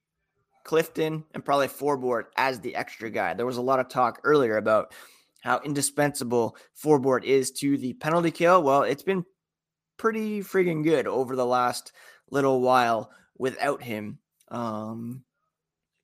Clifton, 0.64 1.25
and 1.35 1.45
probably 1.45 1.69
Forbort 1.69 2.25
as 2.37 2.61
the 2.61 2.75
extra 2.75 3.11
guy. 3.11 3.35
There 3.35 3.47
was 3.47 3.57
a 3.57 3.62
lot 3.62 3.81
of 3.81 3.88
talk 3.88 4.21
earlier 4.25 4.57
about 4.57 4.95
how 5.42 5.61
indispensable 5.61 6.57
Forbort 6.81 7.25
is 7.25 7.50
to 7.50 7.76
the 7.76 7.95
penalty 7.95 8.31
kill. 8.31 8.62
Well, 8.62 8.83
it's 8.83 9.02
been 9.02 9.25
pretty 9.97 10.40
friggin' 10.40 10.85
good 10.85 11.07
over 11.07 11.37
the 11.37 11.47
last 11.47 11.92
little 12.31 12.61
while 12.61 13.11
without 13.37 13.83
him. 13.83 14.19
Um, 14.49 15.25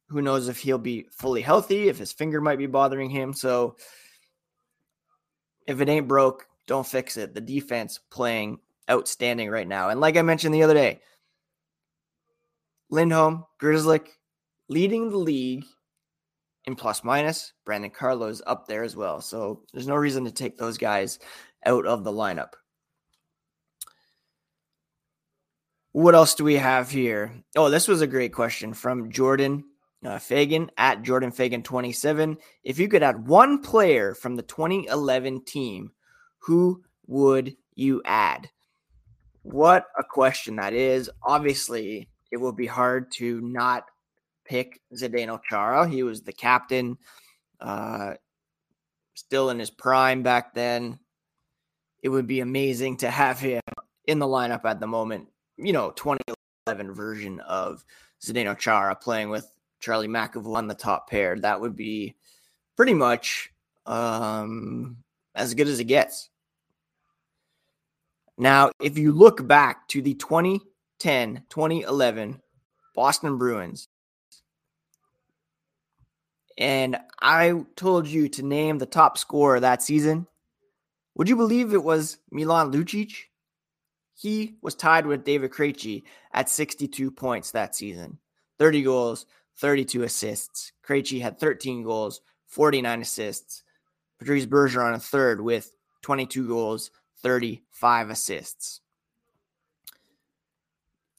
who 0.09 0.23
knows 0.23 0.49
if 0.49 0.59
he'll 0.59 0.79
be 0.79 1.07
fully 1.11 1.43
healthy, 1.43 1.89
if 1.89 1.99
his 1.99 2.13
finger 2.13 2.41
might 2.41 2.59
be 2.59 2.67
bothering 2.67 3.11
him. 3.11 3.33
So 3.33 3.77
if 5.67 5.81
it 5.81 5.89
ain't 5.89 6.09
broke, 6.09 6.47
don't 6.67 6.87
fix 6.87 7.17
it. 7.17 7.35
The 7.35 7.41
defense 7.41 8.01
playing 8.11 8.59
outstanding 8.91 9.51
right 9.51 9.69
now. 9.69 9.91
And 9.91 10.01
like 10.01 10.17
I 10.17 10.23
mentioned 10.23 10.55
the 10.55 10.63
other 10.63 10.75
day, 10.75 11.01
Lindholm, 12.91 13.45
Grzelcyk 13.61 14.07
leading 14.69 15.11
the 15.11 15.19
league 15.19 15.65
in 16.65 16.75
plus 16.75 17.05
minus. 17.05 17.53
Brandon 17.67 17.91
Carlo's 17.91 18.41
up 18.47 18.67
there 18.67 18.83
as 18.83 18.97
well. 18.97 19.21
So 19.21 19.63
there's 19.73 19.87
no 19.87 19.97
reason 19.97 20.25
to 20.25 20.31
take 20.31 20.57
those 20.57 20.79
guys 20.79 21.19
out 21.67 21.87
of 21.87 22.05
the 22.05 22.13
lineup. 22.13 22.53
What 25.93 26.15
else 26.15 26.35
do 26.35 26.45
we 26.45 26.55
have 26.55 26.91
here? 26.91 27.33
Oh, 27.57 27.69
this 27.69 27.89
was 27.89 28.01
a 28.01 28.07
great 28.07 28.33
question 28.33 28.73
from 28.73 29.11
Jordan 29.11 29.65
uh, 30.05 30.19
Fagan 30.19 30.71
at 30.77 31.03
Jordan 31.03 31.31
Fagan 31.31 31.63
27. 31.63 32.37
If 32.65 32.79
you 32.79 32.89
could 32.89 33.03
add 33.03 33.27
one 33.27 33.63
player 33.63 34.15
from 34.15 34.37
the 34.37 34.43
2011 34.43 35.45
team, 35.45 35.93
who 36.39 36.83
would 37.07 37.57
you 37.75 38.03
add? 38.05 38.49
What 39.43 39.87
a 39.99 40.05
question 40.05 40.57
that 40.57 40.73
is. 40.73 41.11
Obviously, 41.23 42.09
it 42.31 42.37
will 42.37 42.53
be 42.53 42.67
hard 42.67 43.11
to 43.13 43.41
not 43.41 43.85
pick 44.45 44.81
Zdeno 44.95 45.41
Chara. 45.49 45.89
He 45.89 46.03
was 46.03 46.23
the 46.23 46.33
captain, 46.33 46.99
uh, 47.61 48.15
still 49.15 49.51
in 49.51 49.59
his 49.59 49.71
prime 49.71 50.23
back 50.23 50.55
then. 50.55 50.99
It 52.03 52.09
would 52.09 52.27
be 52.27 52.41
amazing 52.41 52.99
to 52.99 53.11
have 53.11 53.41
him 53.41 53.61
in 54.07 54.19
the 54.19 54.27
lineup 54.27 54.65
at 54.65 54.81
the 54.81 54.87
moment. 54.87 55.29
You 55.57 55.73
know, 55.73 55.91
2011 55.91 56.95
version 56.95 57.41
of 57.41 57.85
Zdeno 58.23 58.57
Chara 58.57 58.95
playing 58.95 59.31
with 59.31 59.51
Charlie 59.81 60.09
McAvoy 60.09 60.57
on 60.57 60.69
the 60.69 60.75
top 60.75 61.09
pair. 61.09 61.37
That 61.37 61.61
would 61.61 61.77
be 61.77 62.17
pretty 62.77 62.95
much 62.95 63.51
um, 63.87 64.99
as 65.35 65.55
good 65.55 65.69
as 65.69 65.81
it 65.81 65.85
gets. 65.85 66.31
Now, 68.37 68.71
if 68.81 68.97
you 68.97 69.13
look 69.13 69.47
back 69.47 69.89
to 69.89 70.01
the 70.01 70.15
2010 70.15 71.45
2011 71.49 72.41
Boston 72.95 73.39
Bruins, 73.39 73.89
and 76.57 76.99
I 77.21 77.65
told 77.77 78.07
you 78.07 78.29
to 78.31 78.43
name 78.43 78.79
the 78.79 78.87
top 78.87 79.19
scorer 79.19 79.61
that 79.61 79.83
season, 79.83 80.27
would 81.15 81.29
you 81.29 81.37
believe 81.37 81.73
it 81.73 81.83
was 81.83 82.19
Milan 82.31 82.73
Lucic? 82.73 83.13
He 84.15 84.57
was 84.63 84.75
tied 84.75 85.07
with 85.07 85.25
David 85.25 85.53
Krejci 85.53 86.03
at 86.33 86.49
62 86.49 87.11
points 87.13 87.53
that 87.53 87.77
season, 87.77 88.19
30 88.59 88.83
goals, 88.83 89.27
32 89.59 90.05
assists. 90.05 90.73
Krejci 90.87 91.21
had 91.21 91.39
13 91.39 91.83
goals, 91.83 92.21
49 92.47 93.03
assists. 93.03 93.63
Patrice 94.19 94.47
Bergeron 94.47 94.87
on 94.87 94.95
a 94.95 94.99
third 94.99 95.41
with 95.41 95.73
22 96.03 96.49
goals, 96.49 96.91
35 97.23 98.11
assists. 98.11 98.81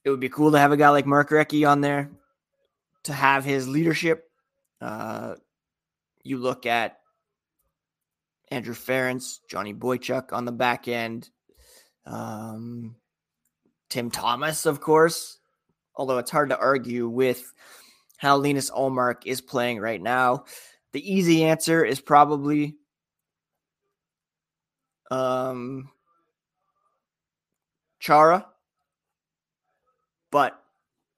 It 0.03 0.09
would 0.09 0.19
be 0.19 0.29
cool 0.29 0.51
to 0.51 0.59
have 0.59 0.71
a 0.71 0.77
guy 0.77 0.89
like 0.89 1.05
Mark 1.05 1.29
Recchi 1.29 1.69
on 1.69 1.81
there 1.81 2.09
to 3.03 3.13
have 3.13 3.45
his 3.45 3.67
leadership. 3.67 4.29
Uh, 4.81 5.35
you 6.23 6.37
look 6.37 6.65
at 6.65 6.99
Andrew 8.49 8.73
Ference, 8.73 9.39
Johnny 9.49 9.73
Boychuk 9.73 10.33
on 10.33 10.45
the 10.45 10.51
back 10.51 10.87
end, 10.87 11.29
um, 12.05 12.95
Tim 13.89 14.09
Thomas, 14.09 14.65
of 14.65 14.81
course. 14.81 15.37
Although 15.95 16.17
it's 16.17 16.31
hard 16.31 16.49
to 16.49 16.57
argue 16.57 17.09
with 17.09 17.53
how 18.19 18.35
Linus 18.35 18.69
Ullmark 18.69 19.25
is 19.25 19.39
playing 19.39 19.79
right 19.79 20.01
now. 20.01 20.43
The 20.91 21.13
easy 21.13 21.45
answer 21.45 21.85
is 21.85 22.01
probably 22.01 22.75
um, 25.09 25.89
Chara, 27.99 28.45
but 30.31 30.61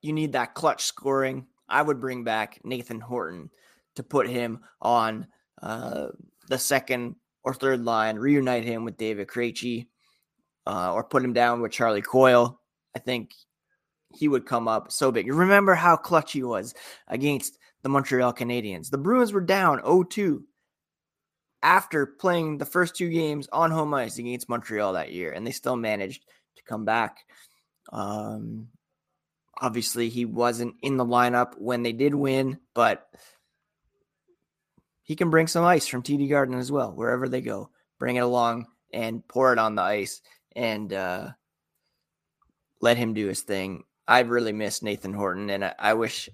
you 0.01 0.13
need 0.13 0.34
that 0.34 0.53
clutch 0.53 0.84
scoring. 0.84 1.48
I 1.67 1.81
would 1.81 2.00
bring 2.00 2.24
back 2.24 2.60
Nathan 2.63 3.00
Horton 3.00 3.50
to 3.96 4.03
put 4.03 4.29
him 4.29 4.60
on 4.79 5.25
uh, 5.63 6.10
the 6.50 6.60
second 6.60 7.15
or 7.43 7.55
third 7.55 7.84
line, 7.84 8.17
reunite 8.17 8.63
him 8.63 8.86
with 8.86 8.98
David 8.98 9.27
Krejci, 9.27 9.88
uh, 10.67 10.93
or 10.93 11.03
put 11.03 11.24
him 11.24 11.34
down 11.34 11.62
with 11.62 11.72
Charlie 11.72 12.03
Coyle. 12.03 12.62
I 12.96 13.00
think 13.00 13.31
he 14.15 14.27
would 14.27 14.46
come 14.46 14.68
up 14.68 14.91
so 14.91 15.12
big. 15.12 15.25
You 15.25 15.34
remember 15.34 15.75
how 15.75 15.96
clutch 15.96 16.34
he 16.34 16.44
was 16.44 16.74
against 17.08 17.58
the 17.82 17.89
Montreal 17.89 18.34
Canadiens. 18.34 18.89
The 18.89 18.98
Bruins 18.98 19.34
were 19.34 19.41
down 19.41 19.80
0-2 19.80 20.44
after 21.63 22.06
playing 22.06 22.58
the 22.58 22.65
first 22.65 22.95
two 22.95 23.10
games 23.10 23.47
on 23.52 23.71
home 23.71 23.93
ice 23.93 24.17
against 24.17 24.50
Montreal 24.50 24.93
that 24.93 25.12
year, 25.12 25.32
and 25.32 25.45
they 25.45 25.52
still 25.52 25.76
managed 25.76 26.24
to 26.58 26.63
come 26.63 26.86
back. 26.86 27.19
Um, 27.91 28.69
obviously, 29.60 30.10
he 30.10 30.26
wasn't 30.26 30.76
in 30.82 30.97
the 30.97 31.06
lineup 31.06 31.54
when 31.58 31.84
they 31.84 31.93
did 31.93 32.15
win, 32.15 32.60
but 32.74 33.08
he 35.04 35.15
can 35.15 35.30
bring 35.30 35.47
some 35.47 35.65
ice 35.65 35.88
from 35.88 36.04
TD 36.04 36.30
Garden 36.30 36.56
as 36.56 36.71
well, 36.71 36.91
wherever 36.93 37.28
they 37.28 37.41
go. 37.41 37.69
Bring 38.00 38.15
it 38.15 38.21
along 38.21 38.67
and 38.93 39.28
pour 39.28 39.54
it 39.54 39.60
on 39.60 39.76
the 39.76 39.82
ice 39.82 40.21
and 40.56 40.91
uh, 40.91 41.30
let 42.82 42.97
him 42.97 43.13
do 43.13 43.28
his 43.28 43.41
thing. 43.41 43.84
I've 44.12 44.30
really 44.30 44.52
missed 44.52 44.84
Nathan 44.84 45.13
Horton, 45.13 45.50
and 45.50 45.63
I, 45.63 45.74
I 45.80 45.93
wish 45.93 46.30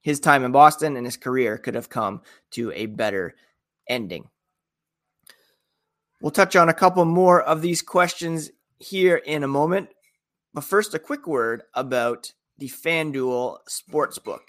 his 0.00 0.18
time 0.18 0.44
in 0.44 0.50
Boston 0.50 0.96
and 0.96 1.06
his 1.06 1.16
career 1.16 1.58
could 1.58 1.76
have 1.76 1.88
come 1.88 2.22
to 2.52 2.72
a 2.72 2.86
better 2.86 3.36
ending. 3.88 4.28
We'll 6.20 6.32
touch 6.32 6.56
on 6.56 6.68
a 6.68 6.74
couple 6.74 7.04
more 7.04 7.40
of 7.40 7.62
these 7.62 7.82
questions 7.82 8.50
here 8.78 9.16
in 9.16 9.44
a 9.44 9.48
moment. 9.48 9.90
But 10.52 10.64
first, 10.64 10.92
a 10.94 10.98
quick 10.98 11.28
word 11.28 11.62
about 11.74 12.32
the 12.58 12.68
FanDuel 12.68 13.58
Sportsbook, 13.68 14.40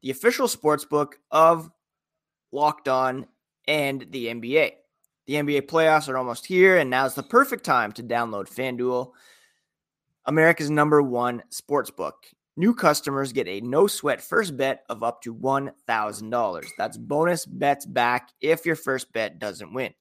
the 0.00 0.10
official 0.10 0.48
sportsbook 0.48 1.14
of 1.30 1.70
Locked 2.50 2.88
On 2.88 3.26
and 3.68 4.06
the 4.10 4.28
NBA. 4.28 4.72
The 5.26 5.34
NBA 5.34 5.62
playoffs 5.62 6.08
are 6.08 6.16
almost 6.16 6.46
here, 6.46 6.78
and 6.78 6.88
now's 6.88 7.14
the 7.14 7.22
perfect 7.22 7.64
time 7.64 7.92
to 7.92 8.02
download 8.02 8.48
FanDuel. 8.48 9.12
America's 10.26 10.70
number 10.70 11.02
one 11.02 11.42
sports 11.50 11.90
book. 11.90 12.26
New 12.56 12.72
customers 12.72 13.32
get 13.32 13.48
a 13.48 13.60
no 13.60 13.86
sweat 13.86 14.22
first 14.22 14.56
bet 14.56 14.84
of 14.88 15.02
up 15.02 15.20
to 15.22 15.34
$1,000. 15.34 16.66
That's 16.78 16.96
bonus 16.96 17.44
bets 17.44 17.84
back 17.84 18.30
if 18.40 18.64
your 18.64 18.76
first 18.76 19.12
bet 19.12 19.38
doesn't 19.38 19.74
win. 19.74 19.92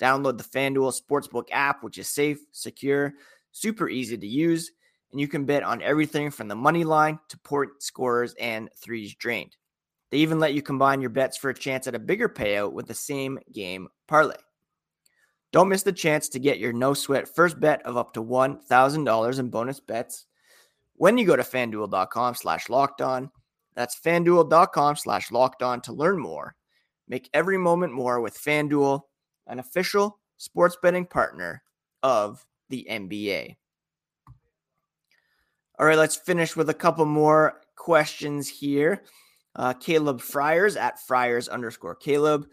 Download 0.00 0.38
the 0.38 0.44
FanDuel 0.44 0.98
Sportsbook 0.98 1.48
app, 1.52 1.82
which 1.82 1.98
is 1.98 2.08
safe, 2.08 2.38
secure, 2.52 3.14
super 3.52 3.88
easy 3.88 4.16
to 4.16 4.26
use, 4.26 4.72
and 5.10 5.20
you 5.20 5.28
can 5.28 5.44
bet 5.44 5.62
on 5.62 5.82
everything 5.82 6.30
from 6.30 6.48
the 6.48 6.56
money 6.56 6.84
line 6.84 7.18
to 7.28 7.38
port 7.38 7.82
scorers 7.82 8.34
and 8.40 8.70
threes 8.76 9.14
drained. 9.14 9.56
They 10.10 10.18
even 10.18 10.40
let 10.40 10.54
you 10.54 10.62
combine 10.62 11.00
your 11.00 11.10
bets 11.10 11.36
for 11.36 11.50
a 11.50 11.54
chance 11.54 11.86
at 11.86 11.94
a 11.94 11.98
bigger 11.98 12.28
payout 12.28 12.72
with 12.72 12.86
the 12.86 12.94
same 12.94 13.38
game 13.52 13.88
parlay. 14.08 14.36
Don't 15.52 15.68
miss 15.68 15.82
the 15.82 15.92
chance 15.92 16.28
to 16.30 16.38
get 16.38 16.58
your 16.58 16.72
no 16.72 16.94
sweat 16.94 17.28
first 17.28 17.60
bet 17.60 17.82
of 17.82 17.98
up 17.98 18.14
to 18.14 18.24
$1,000 18.24 19.38
in 19.38 19.48
bonus 19.50 19.80
bets 19.80 20.26
when 20.94 21.18
you 21.18 21.26
go 21.26 21.36
to 21.36 21.42
fanduel.com 21.42 22.34
slash 22.34 22.68
locked 22.70 23.02
on. 23.02 23.30
That's 23.74 23.98
fanduel.com 24.00 24.96
slash 24.96 25.30
locked 25.30 25.62
on 25.62 25.82
to 25.82 25.92
learn 25.92 26.18
more. 26.18 26.56
Make 27.06 27.28
every 27.34 27.58
moment 27.58 27.92
more 27.92 28.20
with 28.20 28.38
Fanduel, 28.38 29.02
an 29.46 29.58
official 29.58 30.18
sports 30.38 30.76
betting 30.82 31.06
partner 31.06 31.62
of 32.02 32.44
the 32.70 32.86
NBA. 32.90 33.56
All 35.78 35.86
right, 35.86 35.98
let's 35.98 36.16
finish 36.16 36.56
with 36.56 36.70
a 36.70 36.74
couple 36.74 37.04
more 37.04 37.60
questions 37.76 38.48
here. 38.48 39.02
Uh, 39.54 39.74
Caleb 39.74 40.20
Friars 40.20 40.76
at 40.76 41.00
Friars 41.00 41.48
underscore 41.48 41.94
Caleb 41.94 42.46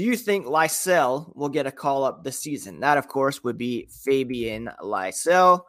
do 0.00 0.06
you 0.06 0.16
think 0.16 0.46
Lysell 0.46 1.30
will 1.36 1.50
get 1.50 1.66
a 1.66 1.70
call 1.70 2.04
up 2.04 2.24
this 2.24 2.38
season? 2.38 2.80
That, 2.80 2.96
of 2.96 3.06
course, 3.06 3.44
would 3.44 3.58
be 3.58 3.86
Fabian 4.02 4.70
Lysell, 4.82 5.64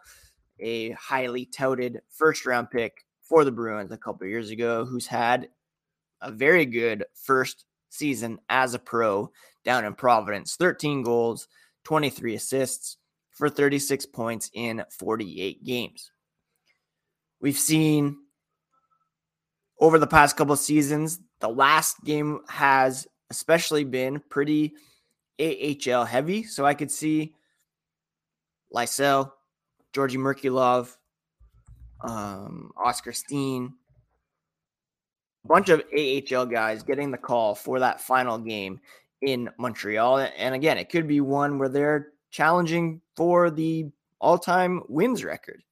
a 0.58 0.92
highly 0.92 1.46
touted 1.48 2.00
first 2.10 2.46
round 2.46 2.72
pick 2.72 3.04
for 3.20 3.44
the 3.44 3.52
Bruins 3.52 3.92
a 3.92 3.98
couple 3.98 4.26
years 4.26 4.50
ago, 4.50 4.86
who's 4.86 5.06
had 5.06 5.50
a 6.22 6.32
very 6.32 6.66
good 6.66 7.04
first 7.14 7.66
season 7.90 8.40
as 8.48 8.74
a 8.74 8.80
pro 8.80 9.30
down 9.66 9.84
in 9.84 9.96
Providence 9.96 10.56
13 10.56 11.04
goals, 11.04 11.50
23 11.84 12.36
assists 12.36 12.96
for 13.32 13.50
36 13.50 14.06
points 14.06 14.50
in 14.54 14.82
48 14.98 15.62
games. 15.66 16.10
We've 17.42 17.60
seen 17.60 18.16
over 19.78 20.00
the 20.00 20.08
past 20.08 20.38
couple 20.38 20.56
seasons, 20.56 21.20
the 21.42 21.50
last 21.50 21.98
game 22.06 22.40
has 22.48 23.08
especially 23.32 23.86
been 23.86 24.22
pretty 24.30 24.74
AHL 25.40 26.06
heavy. 26.06 26.44
So 26.44 26.66
I 26.66 26.74
could 26.74 26.92
see 26.92 27.34
Lysell, 28.76 29.32
Georgi 29.94 30.18
Merkulov, 30.18 30.96
um, 32.02 32.72
Oskar 32.78 33.14
Steen, 33.14 33.74
a 35.46 35.48
bunch 35.48 35.70
of 35.70 35.82
AHL 35.98 36.46
guys 36.46 36.84
getting 36.84 37.10
the 37.10 37.18
call 37.18 37.56
for 37.56 37.80
that 37.80 38.02
final 38.02 38.38
game 38.38 38.82
in 39.22 39.50
Montreal. 39.58 40.28
And 40.38 40.54
again, 40.54 40.78
it 40.78 40.90
could 40.90 41.08
be 41.08 41.22
one 41.22 41.58
where 41.58 41.70
they're 41.70 42.10
challenging 42.32 43.02
for 43.16 43.50
the 43.50 43.86
all 44.20 44.38
time 44.38 44.84
wins 44.90 45.24
record. 45.24 45.64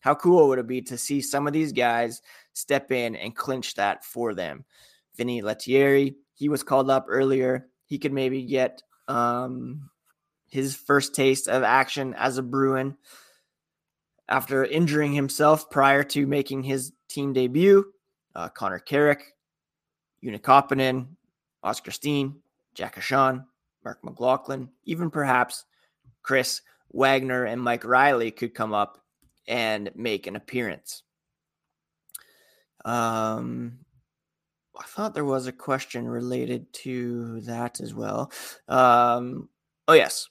How 0.00 0.14
cool 0.14 0.48
would 0.48 0.58
it 0.58 0.66
be 0.66 0.82
to 0.82 0.98
see 0.98 1.22
some 1.22 1.46
of 1.46 1.54
these 1.54 1.72
guys 1.72 2.20
step 2.52 2.92
in 2.92 3.16
and 3.16 3.34
clinch 3.34 3.74
that 3.74 4.04
for 4.04 4.34
them? 4.34 4.66
Vinny 5.16 5.40
Lettieri, 5.40 6.14
he 6.36 6.48
was 6.48 6.62
called 6.62 6.88
up 6.88 7.06
earlier. 7.08 7.66
He 7.86 7.98
could 7.98 8.12
maybe 8.12 8.42
get 8.44 8.82
um, 9.08 9.90
his 10.48 10.76
first 10.76 11.14
taste 11.14 11.48
of 11.48 11.64
action 11.64 12.14
as 12.14 12.38
a 12.38 12.42
Bruin. 12.42 12.96
after 14.28 14.64
injuring 14.64 15.12
himself 15.12 15.70
prior 15.70 16.02
to 16.02 16.26
making 16.26 16.62
his 16.62 16.92
team 17.08 17.32
debut. 17.32 17.84
Uh, 18.34 18.48
Connor 18.48 18.78
Carrick, 18.80 19.34
Unikoppanen, 20.22 21.06
Oskar 21.62 21.90
Steen, 21.90 22.36
Jack 22.74 22.96
Ahcan, 22.96 23.46
Marc 23.84 24.04
McLaughlin, 24.04 24.68
even 24.84 25.10
perhaps 25.10 25.64
Chris 26.22 26.60
Wagner 26.92 27.44
and 27.44 27.62
Mike 27.62 27.84
Reilly 27.84 28.30
could 28.30 28.54
come 28.54 28.74
up 28.74 28.98
and 29.48 29.90
make 29.94 30.26
an 30.26 30.36
appearance. 30.36 31.02
Um, 32.84 33.78
I 34.78 34.84
thought 34.84 35.14
there 35.14 35.24
was 35.24 35.46
a 35.46 35.52
question 35.52 36.06
related 36.06 36.72
to 36.74 37.40
that 37.42 37.80
as 37.80 37.94
well. 37.94 38.30
Um, 38.68 39.48
oh, 39.88 39.94
yes. 39.94 40.28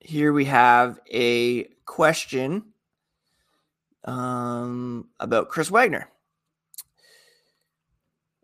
Here 0.00 0.32
we 0.32 0.44
have 0.44 1.00
a 1.12 1.64
question 1.84 2.72
um, 4.04 5.08
about 5.18 5.48
Chris 5.48 5.70
Wagner. 5.70 6.08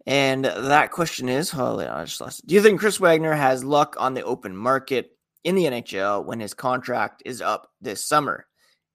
And 0.04 0.44
that 0.44 0.90
question 0.90 1.28
is, 1.28 1.52
oh, 1.54 1.78
I 1.78 2.04
just 2.04 2.20
lost 2.20 2.40
it. 2.40 2.46
Do 2.46 2.56
you 2.56 2.62
think 2.62 2.80
Chris 2.80 2.98
Wagner 2.98 3.34
has 3.34 3.64
luck 3.64 3.94
on 3.98 4.14
the 4.14 4.24
open 4.24 4.56
market 4.56 5.16
in 5.44 5.54
the 5.54 5.64
NHL 5.64 6.24
when 6.24 6.40
his 6.40 6.54
contract 6.54 7.22
is 7.24 7.40
up 7.40 7.70
this 7.80 8.04
summer? 8.04 8.46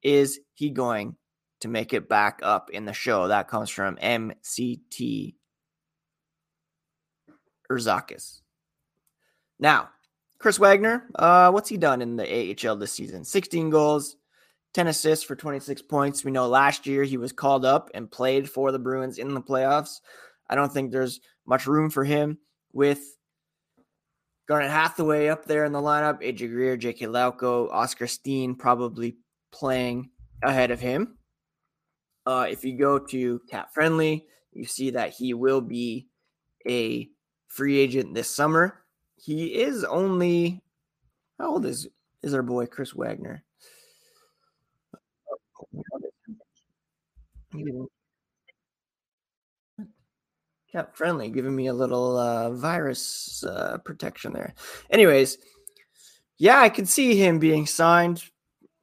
Is 0.03 0.39
he 0.53 0.69
going 0.69 1.15
to 1.62 1.67
make 1.67 1.93
it 1.93 2.10
back 2.10 2.39
up 2.43 2.70
in 2.70 2.86
the 2.86 2.93
show? 2.93 3.28
That 3.28 3.48
comes 3.48 3.70
from 3.70 3.98
MCT 3.98 5.36
Urzakis. 7.72 8.41
Now, 9.60 9.89
Chris 10.39 10.60
Wagner, 10.60 11.10
uh, 11.15 11.52
what's 11.52 11.70
he 11.70 11.78
done 11.78 12.02
in 12.02 12.15
the 12.15 12.56
AHL 12.67 12.76
this 12.76 12.91
season? 12.91 13.26
16 13.26 13.70
goals, 13.70 14.17
10 14.74 14.88
assists 14.88 15.26
for 15.26 15.36
26 15.36 15.82
points. 15.84 16.24
We 16.24 16.32
know 16.32 16.48
last 16.48 16.86
year 16.86 17.04
he 17.04 17.17
was 17.17 17.32
called 17.32 17.65
up 17.65 17.89
and 17.93 18.12
played 18.12 18.50
for 18.50 18.72
the 18.72 18.80
Bruins 18.80 19.17
in 19.17 19.34
the 19.34 19.41
playoffs. 19.41 20.00
I 20.50 20.56
don't 20.56 20.72
think 20.72 20.91
there's 20.91 21.20
much 21.46 21.65
room 21.65 21.89
for 21.89 22.04
him 22.04 22.38
with 22.72 23.17
Garnet 24.48 24.70
Hathaway 24.70 25.28
up 25.28 25.46
there 25.46 25.65
in 25.65 25.72
the 25.72 25.82
lineup, 25.82 26.22
AJ 26.22 26.50
Greer, 26.52 26.78
JK 26.78 27.02
Lauko, 27.08 27.70
Oskar 27.72 28.08
Steen 28.08 28.56
probably 28.56 29.17
playing 29.52 30.12
ahead 30.41 30.72
of 30.72 30.80
him. 30.80 31.16
Uh, 32.27 32.45
if 32.49 32.65
you 32.65 32.77
go 32.77 32.99
to 32.99 33.39
CapFriendly, 33.49 34.25
you 34.51 34.65
see 34.65 34.89
that 34.89 35.11
he 35.11 35.33
will 35.33 35.61
be 35.61 36.07
a 36.67 37.07
free 37.47 37.77
agent 37.77 38.13
this 38.13 38.29
summer. 38.29 38.83
He 39.15 39.61
is 39.61 39.85
only 39.85 40.61
how 41.39 41.51
old 41.51 41.65
is 41.65 41.87
is 42.21 42.33
our 42.33 42.43
boy 42.43 42.65
Chris 42.65 42.93
Wagner? 42.93 43.45
CapFriendly, 50.75 51.33
giving 51.33 51.55
me 51.55 51.67
a 51.67 51.73
little 51.73 52.17
uh, 52.17 52.51
virus 52.51 53.41
uh, 53.45 53.77
protection 53.85 54.33
there. 54.33 54.53
Anyways, 54.89 55.37
yeah, 56.37 56.59
I 56.59 56.67
can 56.67 56.85
see 56.85 57.15
him 57.15 57.39
being 57.39 57.65
signed 57.65 58.21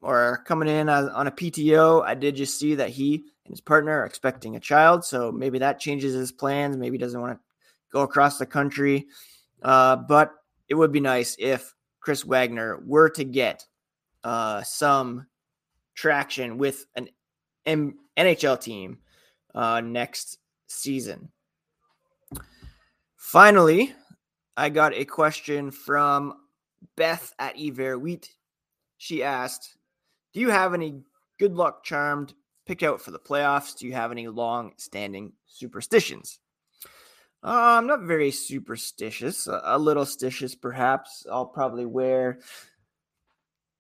or 0.01 0.43
coming 0.47 0.71
in 0.71 0.89
on 0.89 1.27
a 1.27 1.31
PTO. 1.31 2.03
I 2.03 2.15
did 2.15 2.37
just 2.37 2.59
see 2.59 2.77
that 2.77 2.89
he 2.89 3.25
and 3.45 3.53
his 3.53 3.61
partner 3.61 4.01
are 4.01 4.07
expecting 4.07 4.57
a 4.57 4.61
child, 4.61 5.05
so 5.05 5.31
maybe 5.31 5.59
that 5.59 5.81
changes 5.81 6.15
his 6.15 6.33
plans. 6.33 6.77
Maybe 6.77 6.97
he 6.97 7.03
doesn't 7.03 7.21
want 7.21 7.39
to 7.39 7.45
go 7.93 8.01
across 8.01 8.39
the 8.39 8.47
country. 8.47 9.07
Uh, 9.63 9.97
but 9.97 10.33
it 10.69 10.75
would 10.75 10.93
be 10.93 11.01
nice 11.01 11.37
if 11.39 11.75
Chris 12.01 12.25
Wagner 12.25 12.83
were 12.85 13.09
to 13.11 13.25
get 13.25 13.67
uh, 14.25 14.63
some 14.63 15.27
traction 15.95 16.59
with 16.59 16.87
an 16.97 17.09
M- 17.67 17.99
NHL 18.17 18.61
team 18.61 18.99
uh, 19.55 19.81
next 19.81 20.39
season. 20.67 21.31
Finally, 23.17 23.95
I 24.57 24.69
got 24.69 24.95
a 24.95 25.05
question 25.05 25.71
from 25.71 26.35
Beth 26.97 27.33
at 27.39 27.57
Ever 27.59 27.99
Wheat. 27.99 28.35
She 28.99 29.23
asked, 29.23 29.77
Do 30.33 30.41
you 30.41 30.51
have 30.51 30.75
any 30.75 31.03
good 31.39 31.55
luck 31.55 31.85
charmed 31.85 32.35
picked 32.67 32.83
out 32.83 33.01
for 33.01 33.11
the 33.11 33.19
playoffs? 33.19 33.77
Do 33.77 33.87
you 33.87 33.93
have 33.93 34.13
any 34.13 34.29
long 34.29 34.73
standing 34.77 35.33
superstitions? 35.47 36.41
Uh, 37.43 37.77
I'm 37.79 37.87
not 37.87 38.03
very 38.03 38.31
superstitious, 38.31 39.47
a, 39.47 39.61
a 39.65 39.79
little 39.79 40.05
stitious 40.05 40.59
perhaps. 40.59 41.27
I'll 41.31 41.47
probably 41.47 41.85
wear 41.85 42.39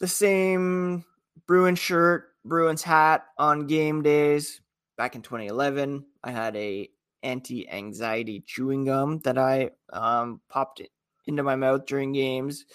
the 0.01 0.09
same 0.09 1.05
Bruin 1.47 1.75
shirt, 1.75 2.29
Bruins 2.45 2.83
hat 2.83 3.25
on 3.39 3.67
game 3.67 4.03
days. 4.03 4.61
Back 4.99 5.17
in 5.17 5.23
2011, 5.23 6.05
I 6.23 6.31
had 6.31 6.55
a 6.57 6.89
anti-anxiety 7.23 8.45
chewing 8.47 8.85
gum 8.85 9.21
that 9.21 9.39
I 9.39 9.71
um, 9.93 10.41
popped 10.49 10.83
into 11.27 11.43
my 11.43 11.57
mouth 11.57 11.87
during 11.87 12.13
games 12.13 12.67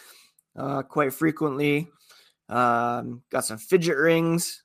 uh, 0.56 0.82
quite 0.82 1.14
frequently. 1.14 1.88
Um, 2.50 3.22
got 3.30 3.46
some 3.46 3.60
fidget 3.60 3.96
rings 3.96 4.64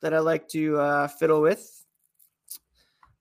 that 0.00 0.14
I 0.14 0.20
like 0.20 0.48
to 0.48 0.78
uh, 0.78 1.08
fiddle 1.08 1.40
with 1.40 1.84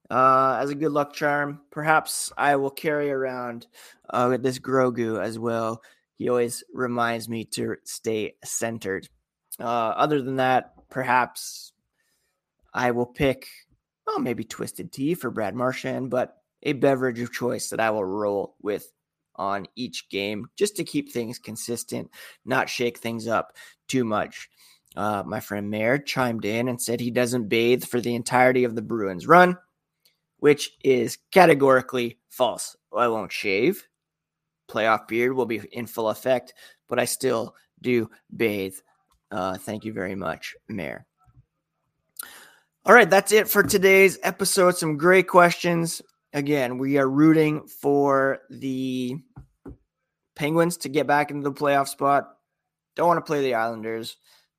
uh, 0.10 0.58
as 0.62 0.70
a 0.70 0.76
good 0.76 0.92
luck 0.92 1.14
charm. 1.14 1.62
Perhaps 1.72 2.32
I 2.38 2.56
will 2.56 2.72
carry 2.72 3.12
around 3.12 3.68
uh, 4.10 4.38
this 4.38 4.60
Grogu 4.60 5.22
as 5.22 5.38
well. 5.38 5.82
He 6.16 6.30
always 6.30 6.64
reminds 6.74 7.30
me 7.30 7.46
to 7.46 7.76
stay 7.84 8.36
centered. 8.44 9.08
Uh, 9.60 9.64
other 9.64 10.22
than 10.22 10.38
that, 10.38 10.74
perhaps 10.90 11.74
I 12.74 12.92
will 12.92 13.06
pick 13.06 13.48
well, 14.08 14.20
maybe 14.20 14.46
twisted 14.46 14.92
tea 14.92 15.14
for 15.14 15.30
Brad 15.30 15.54
Marchand, 15.54 16.10
but 16.10 16.38
a 16.64 16.74
beverage 16.74 17.20
of 17.20 17.34
choice 17.34 17.70
that 17.70 17.80
I 17.80 17.92
will 17.92 18.06
roll 18.06 18.56
with 18.62 18.92
on 19.36 19.68
each 19.76 20.10
game 20.10 20.48
just 20.56 20.78
to 20.78 20.84
keep 20.84 21.12
things 21.12 21.38
consistent, 21.38 22.10
not 22.46 22.70
shake 22.70 22.98
things 22.98 23.28
up 23.28 23.54
too 23.88 24.04
much. 24.04 24.50
Uh, 24.98 25.22
my 25.28 25.40
friend 25.40 25.70
Mayor 25.70 26.00
chimed 26.00 26.44
in 26.44 26.68
and 26.68 26.82
said 26.82 27.00
he 27.00 27.12
doesn't 27.12 27.50
bathe 27.50 27.84
for 27.84 28.02
the 28.02 28.16
entirety 28.16 28.64
of 28.64 28.74
the 28.74 28.82
Bruins 28.82 29.28
run, 29.28 29.56
which 30.38 30.72
is 30.84 31.20
categorically 31.32 32.18
false. 32.30 32.76
I 32.92 33.08
won't 33.08 33.32
shave. 33.32 33.88
Playoff 34.68 35.08
beard 35.08 35.34
will 35.34 35.46
be 35.46 35.62
in 35.72 35.86
full 35.86 36.10
effect, 36.10 36.56
but 36.90 36.98
I 36.98 37.06
still 37.06 37.54
do 37.80 38.10
bathe. 38.36 38.76
Uh, 39.30 39.58
thank 39.58 39.86
you 39.86 39.94
very 39.94 40.16
much, 40.16 40.56
Mayor. 40.68 41.06
All 42.84 42.96
right, 42.96 43.10
that's 43.10 43.32
it 43.32 43.48
for 43.48 43.62
today's 43.62 44.18
episode. 44.24 44.78
Some 44.78 44.98
great 44.98 45.28
questions. 45.28 46.02
Again, 46.34 46.80
we 46.80 46.98
are 46.98 47.08
rooting 47.08 47.68
for 47.68 48.40
the 48.50 49.16
Penguins 50.36 50.78
to 50.78 50.90
get 50.90 51.06
back 51.06 51.30
into 51.30 51.44
the 51.44 51.54
playoff 51.54 51.88
spot. 51.88 52.30
Don't 52.96 53.08
want 53.08 53.24
to 53.24 53.30
play 53.30 53.44
the 53.44 53.54
Islanders. 53.54 54.18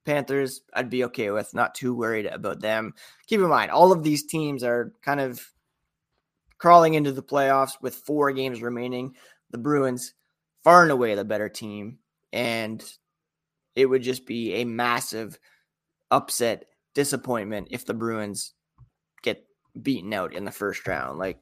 Panthers, 0.09 0.63
I'd 0.73 0.89
be 0.89 1.05
okay 1.05 1.31
with. 1.31 1.53
Not 1.53 1.75
too 1.75 1.95
worried 1.95 2.25
about 2.25 2.61
them. 2.61 2.95
Keep 3.27 3.41
in 3.41 3.49
mind, 3.49 3.71
all 3.71 3.93
of 3.93 4.03
these 4.03 4.25
teams 4.25 4.65
are 4.65 4.95
kind 5.03 5.21
of 5.21 5.47
crawling 6.57 6.95
into 6.95 7.13
the 7.13 7.23
playoffs 7.23 7.73
with 7.83 7.95
four 7.95 8.33
games 8.33 8.63
remaining. 8.63 9.15
The 9.51 9.59
Bruins, 9.59 10.15
far 10.65 10.83
and 10.83 10.91
away 10.91 11.15
the 11.15 11.27
better 11.27 11.51
team. 11.51 11.99
And 12.33 12.83
it 13.77 13.85
would 13.85 14.03
just 14.03 14.25
be 14.25 14.55
a 14.55 14.65
massive 14.65 15.39
upset 16.11 16.65
disappointment 16.95 17.69
if 17.71 17.85
the 17.85 17.93
Bruins 17.93 18.55
get 19.23 19.45
beaten 19.83 20.15
out 20.15 20.33
in 20.33 20.47
the 20.47 20.51
first 20.51 20.89
round. 20.89 21.19
Like, 21.19 21.39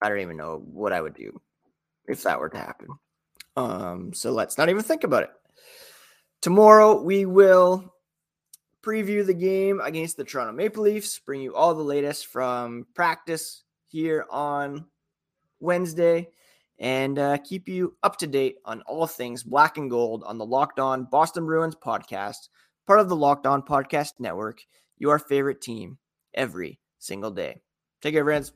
I 0.00 0.08
don't 0.08 0.20
even 0.20 0.38
know 0.38 0.64
what 0.64 0.94
I 0.94 1.02
would 1.02 1.14
do 1.14 1.38
if 2.06 2.22
that 2.22 2.40
were 2.40 2.48
to 2.48 2.56
happen. 2.56 2.88
Um, 3.56 4.14
so 4.14 4.32
let's 4.32 4.56
not 4.56 4.70
even 4.70 4.82
think 4.82 5.04
about 5.04 5.24
it. 5.24 5.30
Tomorrow 6.46 7.02
we 7.02 7.26
will 7.26 7.92
preview 8.80 9.26
the 9.26 9.34
game 9.34 9.80
against 9.80 10.16
the 10.16 10.22
Toronto 10.22 10.52
Maple 10.52 10.84
Leafs, 10.84 11.18
bring 11.18 11.40
you 11.40 11.56
all 11.56 11.74
the 11.74 11.82
latest 11.82 12.28
from 12.28 12.86
practice 12.94 13.64
here 13.86 14.24
on 14.30 14.86
Wednesday, 15.58 16.28
and 16.78 17.18
uh, 17.18 17.38
keep 17.38 17.68
you 17.68 17.96
up 18.04 18.16
to 18.18 18.28
date 18.28 18.58
on 18.64 18.80
all 18.82 19.08
things 19.08 19.42
black 19.42 19.76
and 19.76 19.90
gold 19.90 20.22
on 20.24 20.38
the 20.38 20.46
Locked 20.46 20.78
On 20.78 21.02
Boston 21.10 21.46
Bruins 21.46 21.74
podcast 21.74 22.48
part 22.86 23.00
of 23.00 23.08
the 23.08 23.16
Locked 23.16 23.48
On 23.48 23.60
Podcast 23.60 24.12
Network, 24.20 24.60
your 24.98 25.18
favorite 25.18 25.60
team 25.60 25.98
every 26.32 26.78
single 27.00 27.32
day. 27.32 27.60
Take 28.00 28.14
care, 28.14 28.22
friends. 28.22 28.52